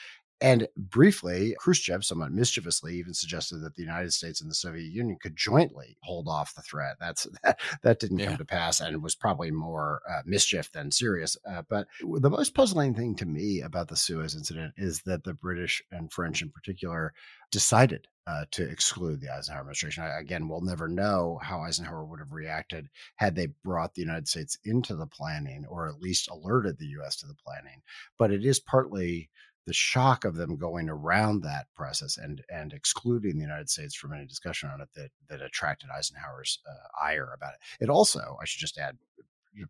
[0.42, 5.18] and briefly, Khrushchev, somewhat mischievously, even suggested that the United States and the Soviet Union
[5.22, 6.96] could jointly hold off the threat.
[7.00, 8.28] That's that, that didn't yeah.
[8.28, 11.38] come to pass, and was probably more uh, mischief than serious.
[11.50, 15.34] Uh, but the most puzzling thing to me about the Suez incident is that the
[15.34, 17.14] British and French, in particular,
[17.52, 20.04] decided uh, to exclude the Eisenhower administration.
[20.04, 24.28] I, again, we'll never know how Eisenhower would have reacted had they brought the United
[24.28, 27.16] States into the planning, or at least alerted the U.S.
[27.18, 27.82] to the planning.
[28.18, 29.30] But it is partly
[29.70, 34.12] the shock of them going around that process and and excluding the United States from
[34.14, 37.84] any discussion on it that that attracted Eisenhower's uh, ire about it.
[37.84, 38.98] It also, I should just add,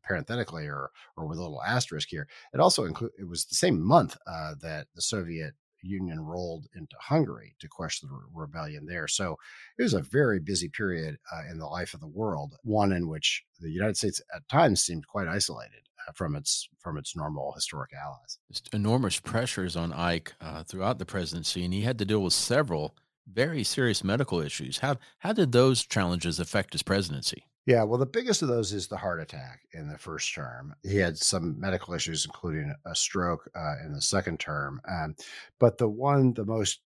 [0.01, 3.85] parenthetically or or with a little asterisk here, it also include it was the same
[3.85, 9.07] month uh, that the Soviet Union rolled into Hungary to quash the re- rebellion there.
[9.07, 9.37] So
[9.77, 13.07] it was a very busy period uh, in the life of the world, one in
[13.07, 15.81] which the United States at times seemed quite isolated
[16.15, 18.39] from its from its normal historic allies.
[18.51, 22.33] Just enormous pressures on Ike uh, throughout the presidency, and he had to deal with
[22.33, 22.95] several
[23.31, 24.79] very serious medical issues.
[24.79, 27.43] How how did those challenges affect his presidency?
[27.65, 30.73] Yeah, well, the biggest of those is the heart attack in the first term.
[30.83, 34.81] He had some medical issues, including a stroke uh, in the second term.
[34.87, 35.15] Um,
[35.59, 36.81] but the one, the most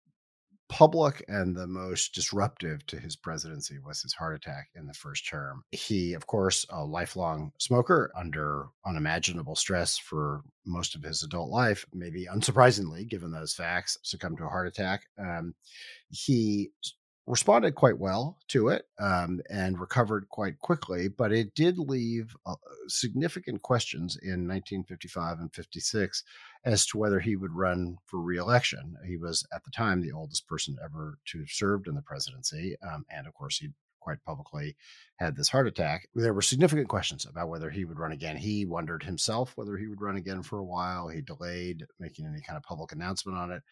[0.70, 5.28] public and the most disruptive to his presidency was his heart attack in the first
[5.28, 5.64] term.
[5.72, 11.86] He, of course, a lifelong smoker under unimaginable stress for most of his adult life,
[11.94, 15.06] maybe unsurprisingly, given those facts, succumbed to a heart attack.
[15.20, 15.54] Um,
[16.10, 16.72] he
[17.26, 22.56] responded quite well to it um, and recovered quite quickly, but it did leave uh,
[22.88, 26.24] significant questions in 1955 and 56
[26.66, 28.96] as to whether he would run for reelection.
[29.08, 32.76] He was at the time the oldest person ever to have served in the presidency,
[32.82, 33.70] um, and of course, he
[34.04, 34.76] quite publicly
[35.16, 36.08] had this heart attack.
[36.14, 38.36] There were significant questions about whether he would run again.
[38.36, 41.08] He wondered himself whether he would run again for a while.
[41.08, 43.64] He delayed making any kind of public announcement on it.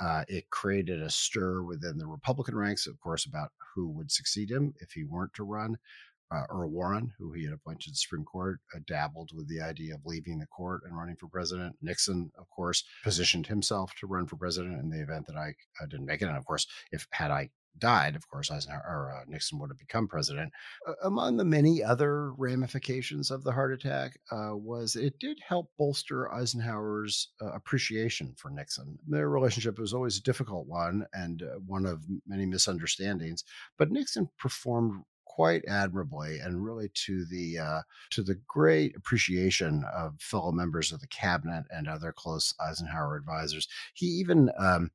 [0.00, 4.50] Uh, it created a stir within the Republican ranks, of course, about who would succeed
[4.50, 5.76] him if he weren't to run.
[6.32, 9.60] Uh, Earl Warren, who he had appointed to the Supreme Court, uh, dabbled with the
[9.60, 11.76] idea of leaving the court and running for president.
[11.80, 15.86] Nixon, of course, positioned himself to run for president in the event that I, uh,
[15.86, 16.26] didn't make it.
[16.26, 19.78] And of course, if had Ike died, of course, Eisenhower or uh, Nixon would have
[19.78, 20.52] become president.
[20.86, 25.70] Uh, among the many other ramifications of the heart attack uh, was it did help
[25.78, 28.98] bolster Eisenhower's uh, appreciation for Nixon.
[29.06, 33.44] Their relationship was always a difficult one and uh, one of many misunderstandings,
[33.78, 35.04] but Nixon performed
[35.36, 41.00] quite admirably and really to the uh, to the great appreciation of fellow members of
[41.00, 43.68] the cabinet and other close Eisenhower advisors.
[43.92, 44.90] He even um,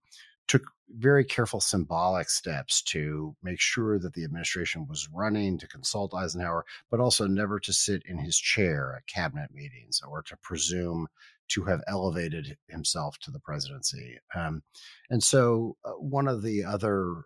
[0.52, 6.14] took very careful symbolic steps to make sure that the administration was running to consult
[6.14, 11.08] Eisenhower, but also never to sit in his chair at cabinet meetings or to presume
[11.48, 14.18] to have elevated himself to the presidency.
[14.36, 14.62] Um,
[15.10, 17.24] and so, uh, one of the other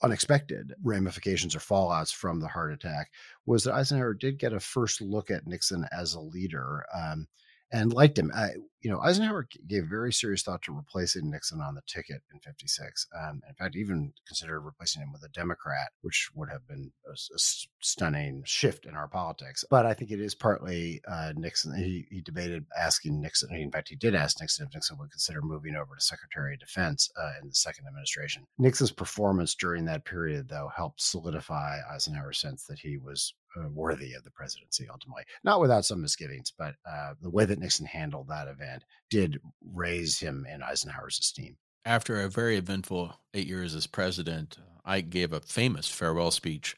[0.00, 3.10] unexpected ramifications or fallouts from the heart attack
[3.46, 6.84] was that Eisenhower did get a first look at Nixon as a leader.
[6.94, 7.26] Um,
[7.74, 8.30] and liked him.
[8.32, 8.48] Uh,
[8.84, 13.06] you know, Eisenhower gave very serious thought to replacing Nixon on the ticket in '56.
[13.18, 17.12] Um, in fact, even considered replacing him with a Democrat, which would have been a,
[17.12, 17.38] a
[17.80, 19.64] stunning shift in our politics.
[19.70, 21.74] But I think it is partly uh, Nixon.
[21.74, 23.54] He, he, debated asking Nixon.
[23.54, 26.60] In fact, he did ask Nixon if Nixon would consider moving over to Secretary of
[26.60, 28.44] Defense uh, in the second administration.
[28.58, 34.14] Nixon's performance during that period, though, helped solidify Eisenhower's sense that he was uh, worthy
[34.14, 35.22] of the presidency ultimately.
[35.42, 38.73] Not without some misgivings, but uh, the way that Nixon handled that event
[39.10, 39.40] did
[39.72, 41.56] raise him in Eisenhower's esteem.
[41.84, 46.76] After a very eventful eight years as president, Ike gave a famous farewell speech.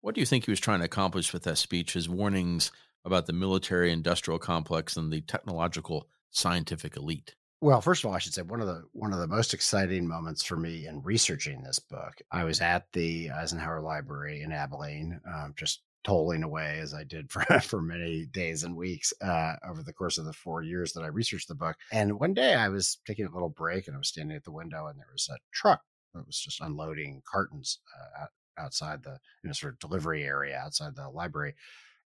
[0.00, 1.94] What do you think he was trying to accomplish with that speech?
[1.94, 2.70] His warnings
[3.04, 7.34] about the military industrial complex and the technological scientific elite?
[7.60, 10.06] Well, first of all, I should say one of the one of the most exciting
[10.06, 12.20] moments for me in researching this book.
[12.30, 17.30] I was at the Eisenhower Library in Abilene, um, just tolling away as I did
[17.30, 21.02] for for many days and weeks uh, over the course of the four years that
[21.02, 21.76] I researched the book.
[21.90, 24.52] And one day I was taking a little break and I was standing at the
[24.52, 25.80] window and there was a truck
[26.14, 27.78] that was just unloading cartons
[28.20, 28.26] uh,
[28.58, 29.18] outside the
[29.54, 31.54] sort of delivery area outside the library.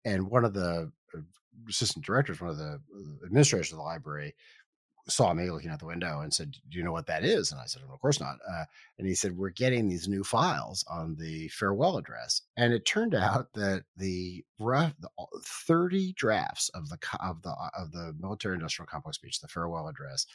[0.06, 1.20] And one of the uh,
[1.70, 4.36] assistant directors, one of the uh, administrators of the library,
[5.08, 7.60] saw me looking out the window and said, "Do you know what that is?" And
[7.60, 8.66] I said, "Of course not." Uh,
[8.98, 13.14] and he said, "We're getting these new files on the farewell address." And it turned
[13.16, 15.10] out that the rough, the,
[15.44, 20.26] thirty drafts of the of the of the military industrial complex speech, the farewell address,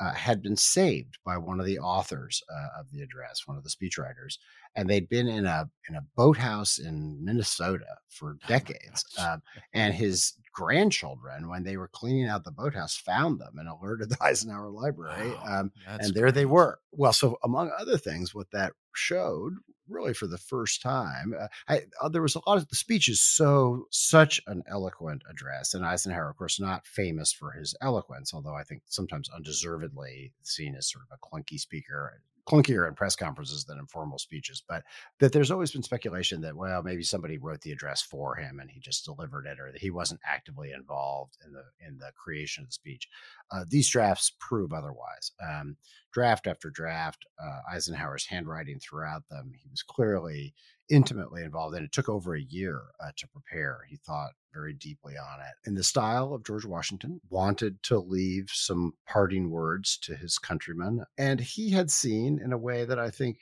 [0.00, 3.64] uh, had been saved by one of the authors uh, of the address, one of
[3.64, 4.38] the speechwriters,
[4.76, 9.04] and they'd been in a in a boathouse in Minnesota for oh decades.
[9.18, 9.38] Oh
[9.72, 14.16] and his grandchildren, when they were cleaning out the boathouse, found them and alerted the
[14.22, 16.34] Eisenhower Library, wow, um, and there great.
[16.34, 16.78] they were.
[16.92, 19.54] Well, so among other things, what that showed
[19.88, 21.34] really for the first time.
[21.38, 25.22] Uh, I, uh, there was a lot of the speech is so such an eloquent
[25.28, 30.32] address, and Eisenhower, of course, not famous for his eloquence, although I think sometimes undeservedly
[30.42, 34.62] seen as sort of a clunky speaker clunkier in press conferences than in formal speeches,
[34.66, 34.82] but
[35.20, 38.70] that there's always been speculation that, well, maybe somebody wrote the address for him and
[38.70, 42.62] he just delivered it, or that he wasn't actively involved in the in the creation
[42.62, 43.06] of the speech.
[43.50, 45.32] Uh, these drafts prove otherwise.
[45.46, 45.76] Um,
[46.12, 50.54] draft after draft, uh, Eisenhower's handwriting throughout them, he was clearly
[50.90, 51.84] intimately involved in.
[51.84, 53.80] It took over a year uh, to prepare.
[53.88, 55.68] He thought very deeply on it.
[55.68, 61.04] In the style of George Washington, wanted to leave some parting words to his countrymen.
[61.18, 63.38] And he had seen in a way that I think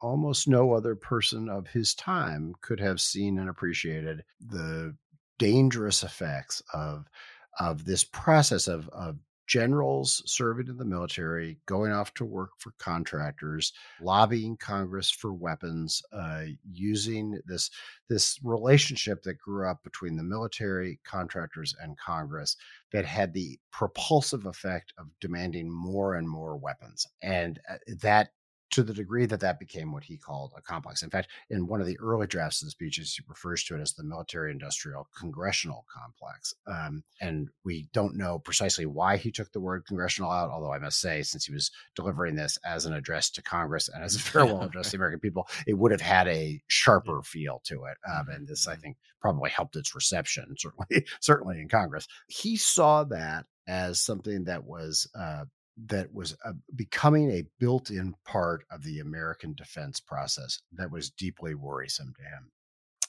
[0.00, 4.96] almost no other person of his time could have seen and appreciated the
[5.38, 7.06] dangerous effects of
[7.58, 9.18] of this process of, of
[9.50, 16.00] generals serving in the military, going off to work for contractors, lobbying Congress for weapons,
[16.12, 17.68] uh, using this
[18.08, 22.56] this relationship that grew up between the military, contractors, and Congress
[22.92, 28.30] that had the propulsive effect of demanding more and more weapons, and uh, that
[28.70, 31.02] to the degree that that became what he called a complex.
[31.02, 33.80] In fact, in one of the early drafts of the speeches, he refers to it
[33.80, 36.54] as the military industrial congressional complex.
[36.66, 40.78] Um, and we don't know precisely why he took the word congressional out, although I
[40.78, 44.18] must say, since he was delivering this as an address to Congress and as a
[44.20, 47.96] farewell address to the American people, it would have had a sharper feel to it.
[48.08, 48.82] Um, and this, I mm-hmm.
[48.82, 52.06] think, probably helped its reception, certainly, certainly in Congress.
[52.28, 55.44] He saw that as something that was uh,
[55.86, 61.54] that was uh, becoming a built-in part of the American defense process that was deeply
[61.54, 62.50] worrisome to him.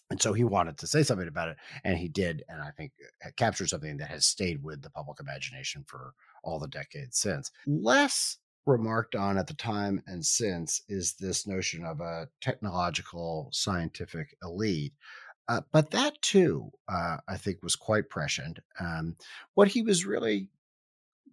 [0.10, 2.92] And so he wanted to say something about it, and he did, and I think
[3.26, 7.50] uh, captured something that has stayed with the public imagination for all the decades since.
[7.66, 14.36] Less remarked on at the time and since is this notion of a technological scientific
[14.44, 14.94] elite.
[15.48, 18.60] Uh, but that too, uh, I think, was quite prescient.
[18.80, 19.16] Um,
[19.56, 20.48] what he was really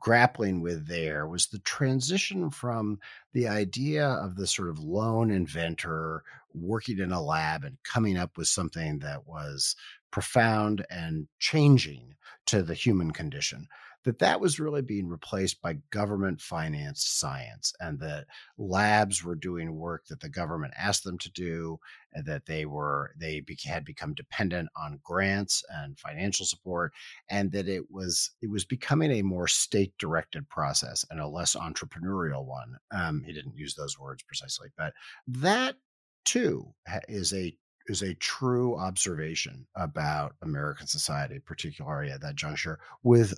[0.00, 2.98] grappling with there was the transition from
[3.32, 6.22] the idea of the sort of lone inventor
[6.54, 9.76] working in a lab and coming up with something that was
[10.10, 12.14] profound and changing
[12.46, 13.68] to the human condition
[14.08, 18.24] that that was really being replaced by government financed science and that
[18.56, 21.78] labs were doing work that the government asked them to do
[22.14, 26.90] and that they were they had become dependent on grants and financial support
[27.28, 31.54] and that it was it was becoming a more state directed process and a less
[31.54, 32.76] entrepreneurial one.
[32.90, 34.94] Um, he didn't use those words precisely but
[35.26, 35.76] that
[36.24, 36.72] too
[37.08, 37.54] is a
[37.88, 43.34] is a true observation about American society, particularly at that juncture, with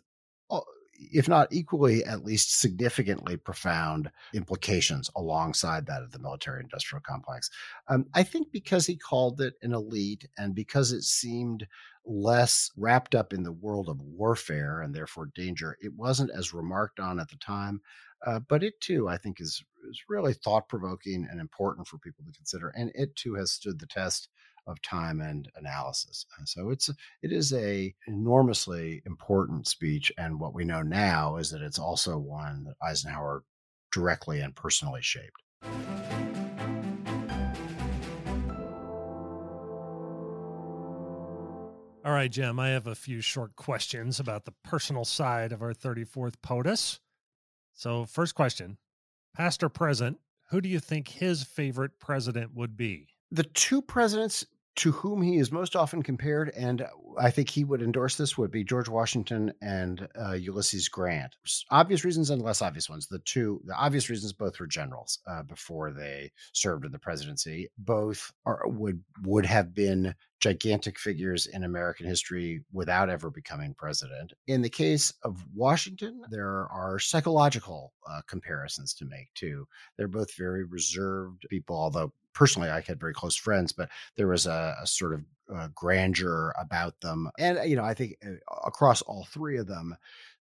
[1.13, 7.51] if not equally, at least significantly profound implications alongside that of the military industrial complex.
[7.89, 11.67] Um, I think because he called it an elite and because it seemed
[12.05, 17.01] less wrapped up in the world of warfare and therefore danger, it wasn't as remarked
[17.01, 17.81] on at the time.
[18.27, 22.23] Uh, but it too, I think, is is really thought provoking and important for people
[22.27, 24.29] to consider, and it too has stood the test
[24.71, 26.25] of time and analysis.
[26.39, 26.89] And so it's
[27.23, 32.17] it is a enormously important speech, and what we know now is that it's also
[32.17, 33.45] one that Eisenhower
[33.93, 35.43] directly and personally shaped.
[42.03, 45.75] All right, Jim, I have a few short questions about the personal side of our
[45.75, 46.99] 34th POTUS.
[47.75, 48.79] So, first question
[49.37, 50.19] Past or present,
[50.51, 53.09] who do you think his favorite president would be?
[53.31, 54.45] the two presidents
[54.77, 56.87] to whom he is most often compared, and
[57.19, 61.37] I think he would endorse this, would be George Washington and uh, Ulysses Grant.
[61.71, 63.07] Obvious reasons and less obvious ones.
[63.09, 67.69] The two, the obvious reasons, both were generals uh, before they served in the presidency.
[67.79, 74.33] Both are, would would have been gigantic figures in American history without ever becoming president.
[74.47, 79.67] In the case of Washington, there are psychological uh, comparisons to make too.
[79.99, 84.47] They're both very reserved people, although personally I had very close friends, but there was
[84.47, 85.25] a, a sort of
[85.55, 87.31] uh, grandeur about them.
[87.39, 89.97] And, you know, I think uh, across all three of them,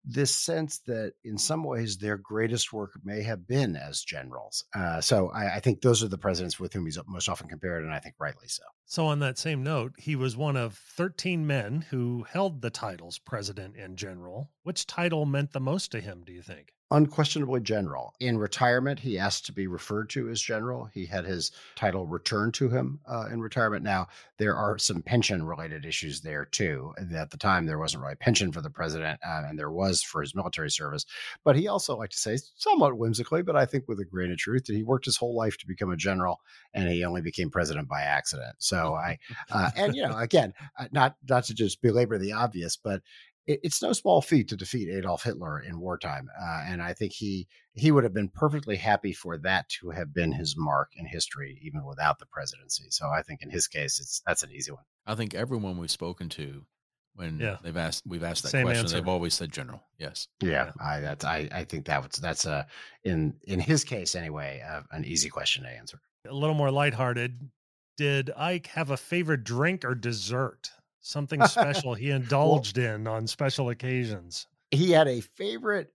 [0.06, 4.64] this sense that in some ways their greatest work may have been as generals.
[4.72, 7.84] Uh, so I, I, think those are the presidents with whom he's most often compared,
[7.84, 8.62] and I think rightly so.
[8.84, 13.18] So, on that same note, he was one of 13 men who held the titles
[13.18, 14.50] president and general.
[14.62, 16.72] Which title meant the most to him, do you think?
[16.90, 18.14] Unquestionably general.
[18.20, 20.88] In retirement, he asked to be referred to as general.
[20.94, 23.82] He had his title returned to him uh, in retirement.
[23.82, 24.06] Now,
[24.38, 26.94] there are some pension related issues there too.
[27.14, 30.02] At the time, there wasn't really a pension for the president, uh, and there was
[30.02, 31.04] for his military service.
[31.44, 34.38] But he also liked to say, somewhat whimsically, but I think with a grain of
[34.38, 36.40] truth, that he worked his whole life to become a general,
[36.72, 38.54] and he only became president by accident.
[38.58, 39.18] So I,
[39.50, 43.02] uh, and you know, again, uh, not not to just belabor the obvious, but
[43.46, 47.46] it's no small feat to defeat Adolf Hitler in wartime, uh, and I think he
[47.74, 51.60] he would have been perfectly happy for that to have been his mark in history,
[51.62, 52.86] even without the presidency.
[52.90, 54.82] So I think in his case, it's that's an easy one.
[55.06, 56.64] I think everyone we've spoken to,
[57.14, 57.56] when yeah.
[57.62, 58.96] they've asked we've asked that Same question, answer.
[58.96, 59.82] they've always said general.
[59.98, 60.28] Yes.
[60.42, 62.66] Yeah, I that's I I think that was that's a
[63.04, 66.00] in in his case anyway uh, an easy question to answer.
[66.28, 67.50] A little more lighthearted.
[67.96, 70.70] Did Ike have a favorite drink or dessert?
[71.06, 74.46] Something special he indulged well, in on special occasions.
[74.70, 75.92] He had a favorite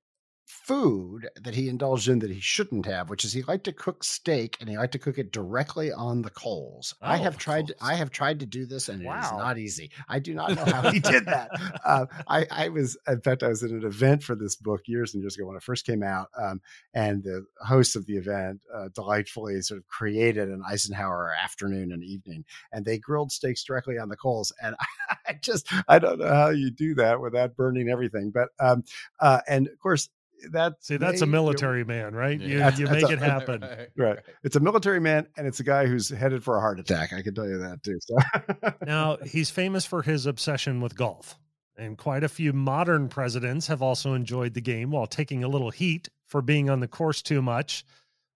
[0.52, 4.04] food that he indulged in that he shouldn't have, which is he liked to cook
[4.04, 6.94] steak and he liked to cook it directly on the coals.
[7.02, 7.68] Oh, I have tried.
[7.68, 9.18] To, I have tried to do this, and wow.
[9.18, 9.92] it is not easy.
[10.10, 11.50] I do not know how he did that.
[11.86, 15.14] Uh, I, I, was, in fact, I was at an event for this book years
[15.14, 16.62] and years ago when it first came out, um,
[16.94, 22.04] and the host of the event uh, delightfully sort of created an Eisenhower afternoon and
[22.04, 24.52] evening, and they grilled steaks directly on the coals.
[24.62, 24.76] And
[25.28, 28.84] I just, I don't know how you do that without burning everything, but um,
[29.20, 30.10] uh, and of course
[30.52, 32.40] That's see, that's they- a military man, right?
[32.40, 32.76] You Yeah.
[32.76, 33.66] you That's make a- it happen.
[33.98, 34.20] Right.
[34.44, 37.14] It's a military man, and it's a guy who's headed for a heart attack.
[37.14, 38.00] I can tell you that too.
[38.02, 38.18] So.
[38.86, 41.38] Now, he's famous for his obsession with golf,
[41.78, 45.70] and quite a few modern presidents have also enjoyed the game while taking a little
[45.72, 47.84] heat for being on the course too much.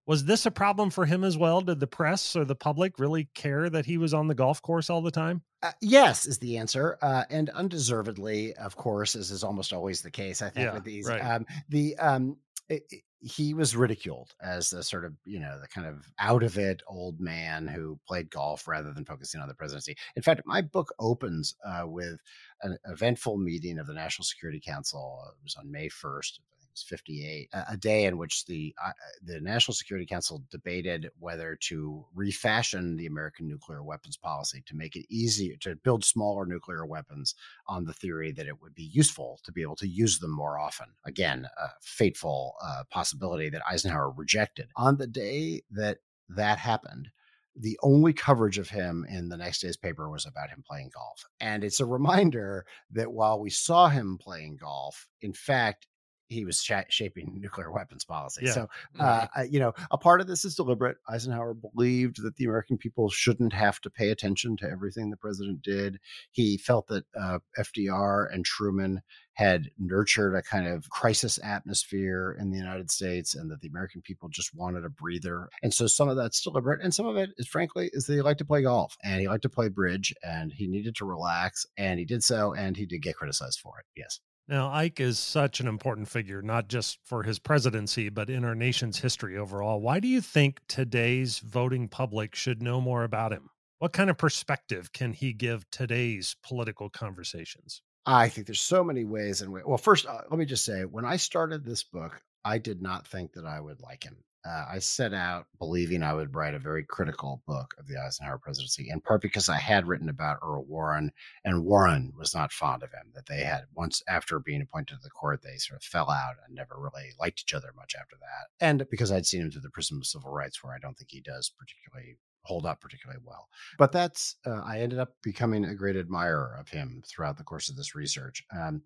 [0.06, 1.60] Was this a problem for him as well?
[1.60, 4.88] Did the press or the public really care that he was on the golf course
[4.88, 5.42] all the time?
[5.62, 10.10] Uh, yes, is the answer, uh, and undeservedly, of course, as is almost always the
[10.10, 10.42] case.
[10.42, 11.20] I think yeah, with these, right.
[11.20, 12.36] um, the um,
[12.68, 16.42] it, it, he was ridiculed as the sort of you know the kind of out
[16.42, 20.42] of it old man who played golf rather than focusing on the presidency in fact
[20.44, 22.20] my book opens uh, with
[22.62, 26.38] an eventful meeting of the national security council uh, it was on may 1st
[26.82, 32.96] 58, a day in which the uh, the National Security Council debated whether to refashion
[32.96, 37.34] the American nuclear weapons policy to make it easier to build smaller nuclear weapons
[37.66, 40.58] on the theory that it would be useful to be able to use them more
[40.58, 40.86] often.
[41.04, 44.68] Again, a fateful uh, possibility that Eisenhower rejected.
[44.76, 45.98] On the day that
[46.28, 47.10] that happened,
[47.58, 51.24] the only coverage of him in the next day's paper was about him playing golf.
[51.40, 55.86] And it's a reminder that while we saw him playing golf, in fact,
[56.28, 58.46] he was sha- shaping nuclear weapons policy.
[58.46, 58.52] Yeah.
[58.52, 58.68] So
[58.98, 60.96] uh, I- you know, a part of this is deliberate.
[61.08, 65.62] Eisenhower believed that the American people shouldn't have to pay attention to everything the president
[65.62, 65.98] did.
[66.32, 69.02] He felt that uh, FDR and Truman
[69.34, 74.00] had nurtured a kind of crisis atmosphere in the United States and that the American
[74.00, 75.48] people just wanted a breather.
[75.62, 76.80] And so some of that's deliberate.
[76.82, 79.28] And some of it is, frankly, is that he liked to play golf and he
[79.28, 81.66] liked to play bridge and he needed to relax.
[81.76, 82.54] And he did so.
[82.54, 83.84] And he did get criticized for it.
[83.94, 84.20] Yes.
[84.48, 88.54] Now, Ike is such an important figure, not just for his presidency, but in our
[88.54, 89.80] nation's history overall.
[89.80, 93.50] Why do you think today's voting public should know more about him?
[93.78, 97.82] What kind of perspective can he give today's political conversations?
[98.06, 99.52] I think there's so many ways and.
[99.52, 103.08] Well, first, uh, let me just say, when I started this book, I did not
[103.08, 104.16] think that I would like him.
[104.46, 108.38] Uh, I set out believing I would write a very critical book of the Eisenhower
[108.38, 111.10] presidency, in part because I had written about Earl Warren,
[111.44, 113.12] and Warren was not fond of him.
[113.14, 116.34] That they had once after being appointed to the court, they sort of fell out
[116.46, 118.64] and never really liked each other much after that.
[118.64, 121.10] And because I'd seen him through the prism of civil rights, where I don't think
[121.10, 123.48] he does particularly hold up particularly well.
[123.78, 127.68] But that's uh, I ended up becoming a great admirer of him throughout the course
[127.68, 128.44] of this research.
[128.56, 128.82] Um,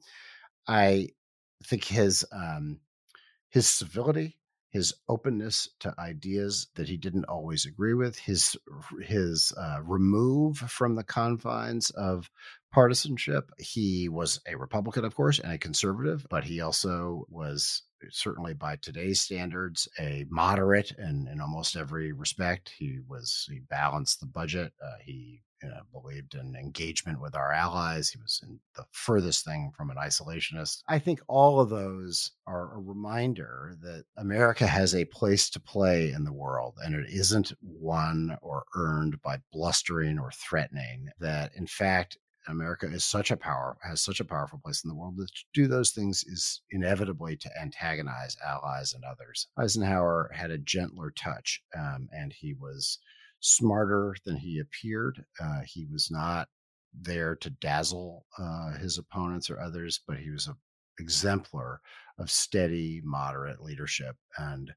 [0.66, 1.08] I
[1.64, 2.80] think his um,
[3.50, 4.38] his civility,
[4.70, 8.56] his openness to ideas that he didn't always agree with, his
[9.02, 12.30] his uh, remove from the confines of
[12.72, 13.50] partisanship.
[13.58, 18.76] He was a Republican, of course, and a conservative, but he also was certainly by
[18.76, 22.72] today's standards a moderate in, in almost every respect.
[22.78, 24.72] He was he balanced the budget.
[24.82, 28.08] Uh, he know, believed in engagement with our allies.
[28.10, 30.82] He was in the furthest thing from an isolationist.
[30.88, 36.12] I think all of those are a reminder that America has a place to play
[36.12, 41.08] in the world, and it isn't won or earned by blustering or threatening.
[41.18, 42.16] That in fact,
[42.48, 45.44] America is such a power, has such a powerful place in the world that to
[45.52, 49.48] do those things is inevitably to antagonize allies and others.
[49.58, 52.98] Eisenhower had a gentler touch, um, and he was
[53.40, 55.24] smarter than he appeared.
[55.40, 56.48] Uh, he was not
[56.92, 60.54] there to dazzle uh, his opponents or others, but he was an
[60.98, 61.80] exemplar
[62.18, 64.16] of steady, moderate leadership.
[64.38, 64.72] And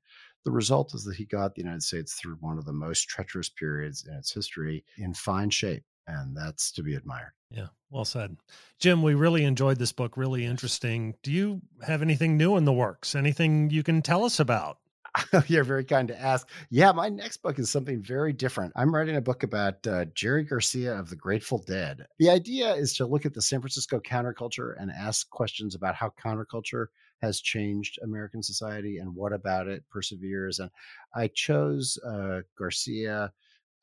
[0.45, 3.49] the result is that he got the United States through one of the most treacherous
[3.49, 5.84] periods in its history in fine shape.
[6.07, 7.32] And that's to be admired.
[7.49, 8.36] Yeah, well said.
[8.78, 11.16] Jim, we really enjoyed this book, really interesting.
[11.24, 13.16] Do you have anything new in the works?
[13.16, 14.80] Anything you can tell us about?
[15.47, 16.49] You're very kind to ask.
[16.70, 18.74] Yeah, my next book is something very different.
[18.76, 22.05] I'm writing a book about uh, Jerry Garcia of the Grateful Dead.
[22.20, 26.11] The idea is to look at the San Francisco counterculture and ask questions about how
[26.24, 26.88] counterculture
[27.22, 30.59] has changed American society and what about it perseveres.
[30.59, 30.70] And
[31.16, 33.32] I chose uh, Garcia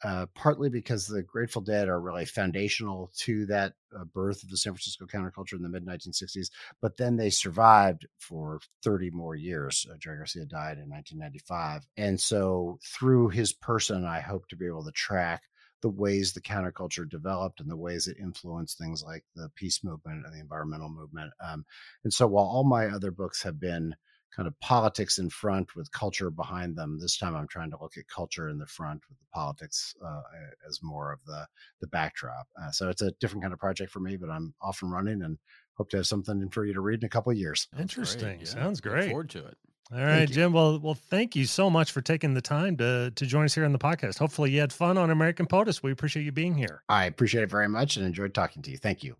[0.02, 4.56] uh, partly because the Grateful Dead are really foundational to that uh, birth of the
[4.56, 6.50] San Francisco counterculture in the mid 1960s.
[6.80, 9.86] But then they survived for 30 more years.
[9.90, 11.86] Uh, Jerry Garcia died in 1995.
[11.96, 15.42] And so through his person, I hope to be able to track
[15.82, 20.24] the ways the counterculture developed and the ways it influenced things like the peace movement
[20.24, 21.32] and the environmental movement.
[21.42, 21.64] Um,
[22.04, 23.94] and so while all my other books have been
[24.34, 26.98] kind of politics in front with culture behind them.
[27.00, 30.22] This time I'm trying to look at culture in the front with the politics uh,
[30.68, 31.46] as more of the
[31.80, 32.46] the backdrop.
[32.60, 35.22] Uh, so it's a different kind of project for me, but I'm off and running
[35.22, 35.38] and
[35.74, 37.68] hope to have something for you to read in a couple of years.
[37.74, 37.82] Sounds great.
[37.82, 38.38] Interesting.
[38.40, 39.08] Yeah, Sounds look great.
[39.08, 39.56] forward to it.
[39.92, 40.30] All right.
[40.30, 40.52] Jim.
[40.52, 43.64] Well, well, thank you so much for taking the time to to join us here
[43.64, 44.18] on the podcast.
[44.18, 45.82] Hopefully, you had fun on American POTUS.
[45.82, 46.82] We appreciate you being here.
[46.88, 48.78] I appreciate it very much and enjoyed talking to you.
[48.78, 49.16] Thank you.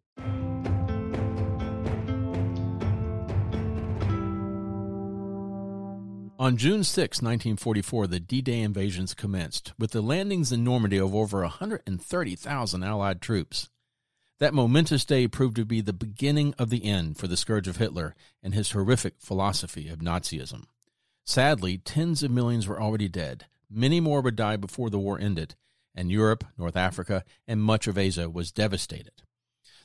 [6.41, 11.14] On June 6, 1944, the D Day invasions commenced, with the landings in Normandy of
[11.14, 13.68] over 130,000 Allied troops.
[14.38, 17.76] That momentous day proved to be the beginning of the end for the scourge of
[17.76, 20.64] Hitler and his horrific philosophy of Nazism.
[21.26, 23.45] Sadly, tens of millions were already dead.
[23.68, 25.57] Many more would die before the war ended,
[25.95, 29.24] and Europe, North Africa, and much of Asia was devastated.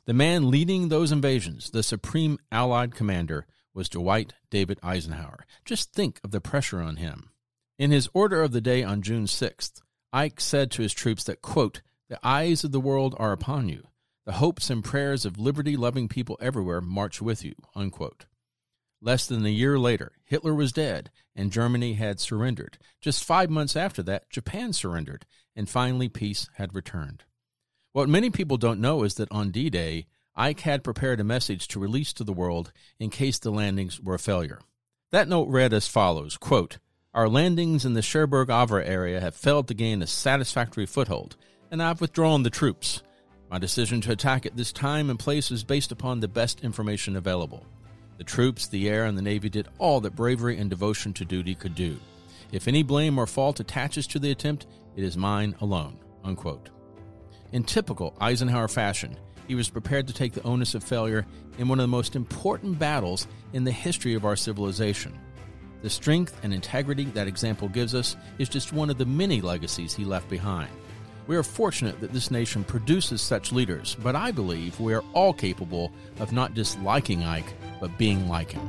[0.05, 3.45] The man leading those invasions, the supreme Allied commander,
[3.75, 5.45] was Dwight David Eisenhower.
[5.65, 7.29] Just think of the pressure on him.
[7.77, 9.81] In his order of the day on June 6th,
[10.13, 13.87] Ike said to his troops that, quote, the eyes of the world are upon you.
[14.25, 17.53] The hopes and prayers of liberty loving people everywhere march with you.
[17.75, 18.25] Unquote.
[19.01, 22.77] Less than a year later, Hitler was dead and Germany had surrendered.
[23.01, 27.25] Just five months after that, Japan surrendered, and finally peace had returned.
[27.91, 30.07] What many people don't know is that on D Day,
[30.37, 34.15] Ike had prepared a message to release to the world in case the landings were
[34.15, 34.59] a failure.
[35.11, 36.77] That note read as follows quote,
[37.13, 41.37] Our landings in the Cherbourg Havre area have failed to gain a satisfactory foothold,
[41.71, 43.01] and I've withdrawn the troops.
[43.49, 47.15] My decision to attack at this time and place is based upon the best information
[47.15, 47.65] available.
[48.17, 51.55] The troops, the air, and the Navy did all that bravery and devotion to duty
[51.55, 51.97] could do.
[52.51, 54.67] If any blame or fault attaches to the attempt,
[54.97, 55.97] it is mine alone.
[56.25, 56.69] Unquote.
[57.51, 59.17] In typical Eisenhower fashion,
[59.47, 61.25] he was prepared to take the onus of failure
[61.57, 65.17] in one of the most important battles in the history of our civilization.
[65.81, 69.93] The strength and integrity that example gives us is just one of the many legacies
[69.93, 70.69] he left behind.
[71.27, 75.33] We are fortunate that this nation produces such leaders, but I believe we are all
[75.33, 78.67] capable of not disliking Ike, but being like him.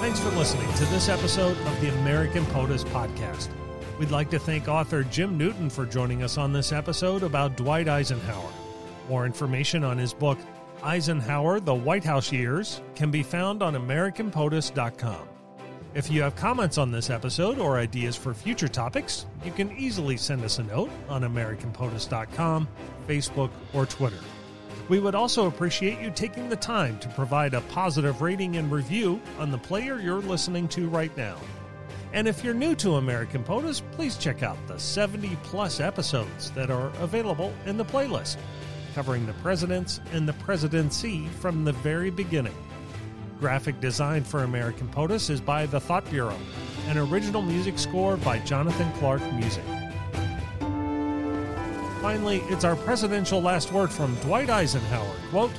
[0.00, 3.48] Thanks for listening to this episode of the American POTUS podcast.
[3.98, 7.86] We'd like to thank author Jim Newton for joining us on this episode about Dwight
[7.86, 8.52] Eisenhower.
[9.08, 10.38] More information on his book,
[10.82, 15.28] Eisenhower The White House Years, can be found on AmericanPOTUS.com.
[15.94, 20.16] If you have comments on this episode or ideas for future topics, you can easily
[20.16, 22.66] send us a note on AmericanPOTUS.com,
[23.06, 24.18] Facebook, or Twitter.
[24.88, 29.20] We would also appreciate you taking the time to provide a positive rating and review
[29.38, 31.36] on the player you're listening to right now.
[32.14, 36.70] And if you're new to American POTUS, please check out the 70 plus episodes that
[36.70, 38.36] are available in the playlist,
[38.94, 42.54] covering the presidents and the presidency from the very beginning.
[43.40, 46.38] Graphic design for American POTUS is by The Thought Bureau,
[46.86, 49.64] an original music score by Jonathan Clark Music.
[52.00, 55.16] Finally, it's our presidential last word from Dwight Eisenhower.
[55.30, 55.50] Quote,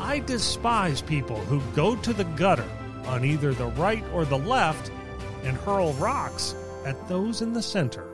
[0.00, 2.68] I despise people who go to the gutter
[3.04, 4.90] on either the right or the left
[5.42, 8.11] and hurl rocks at those in the center.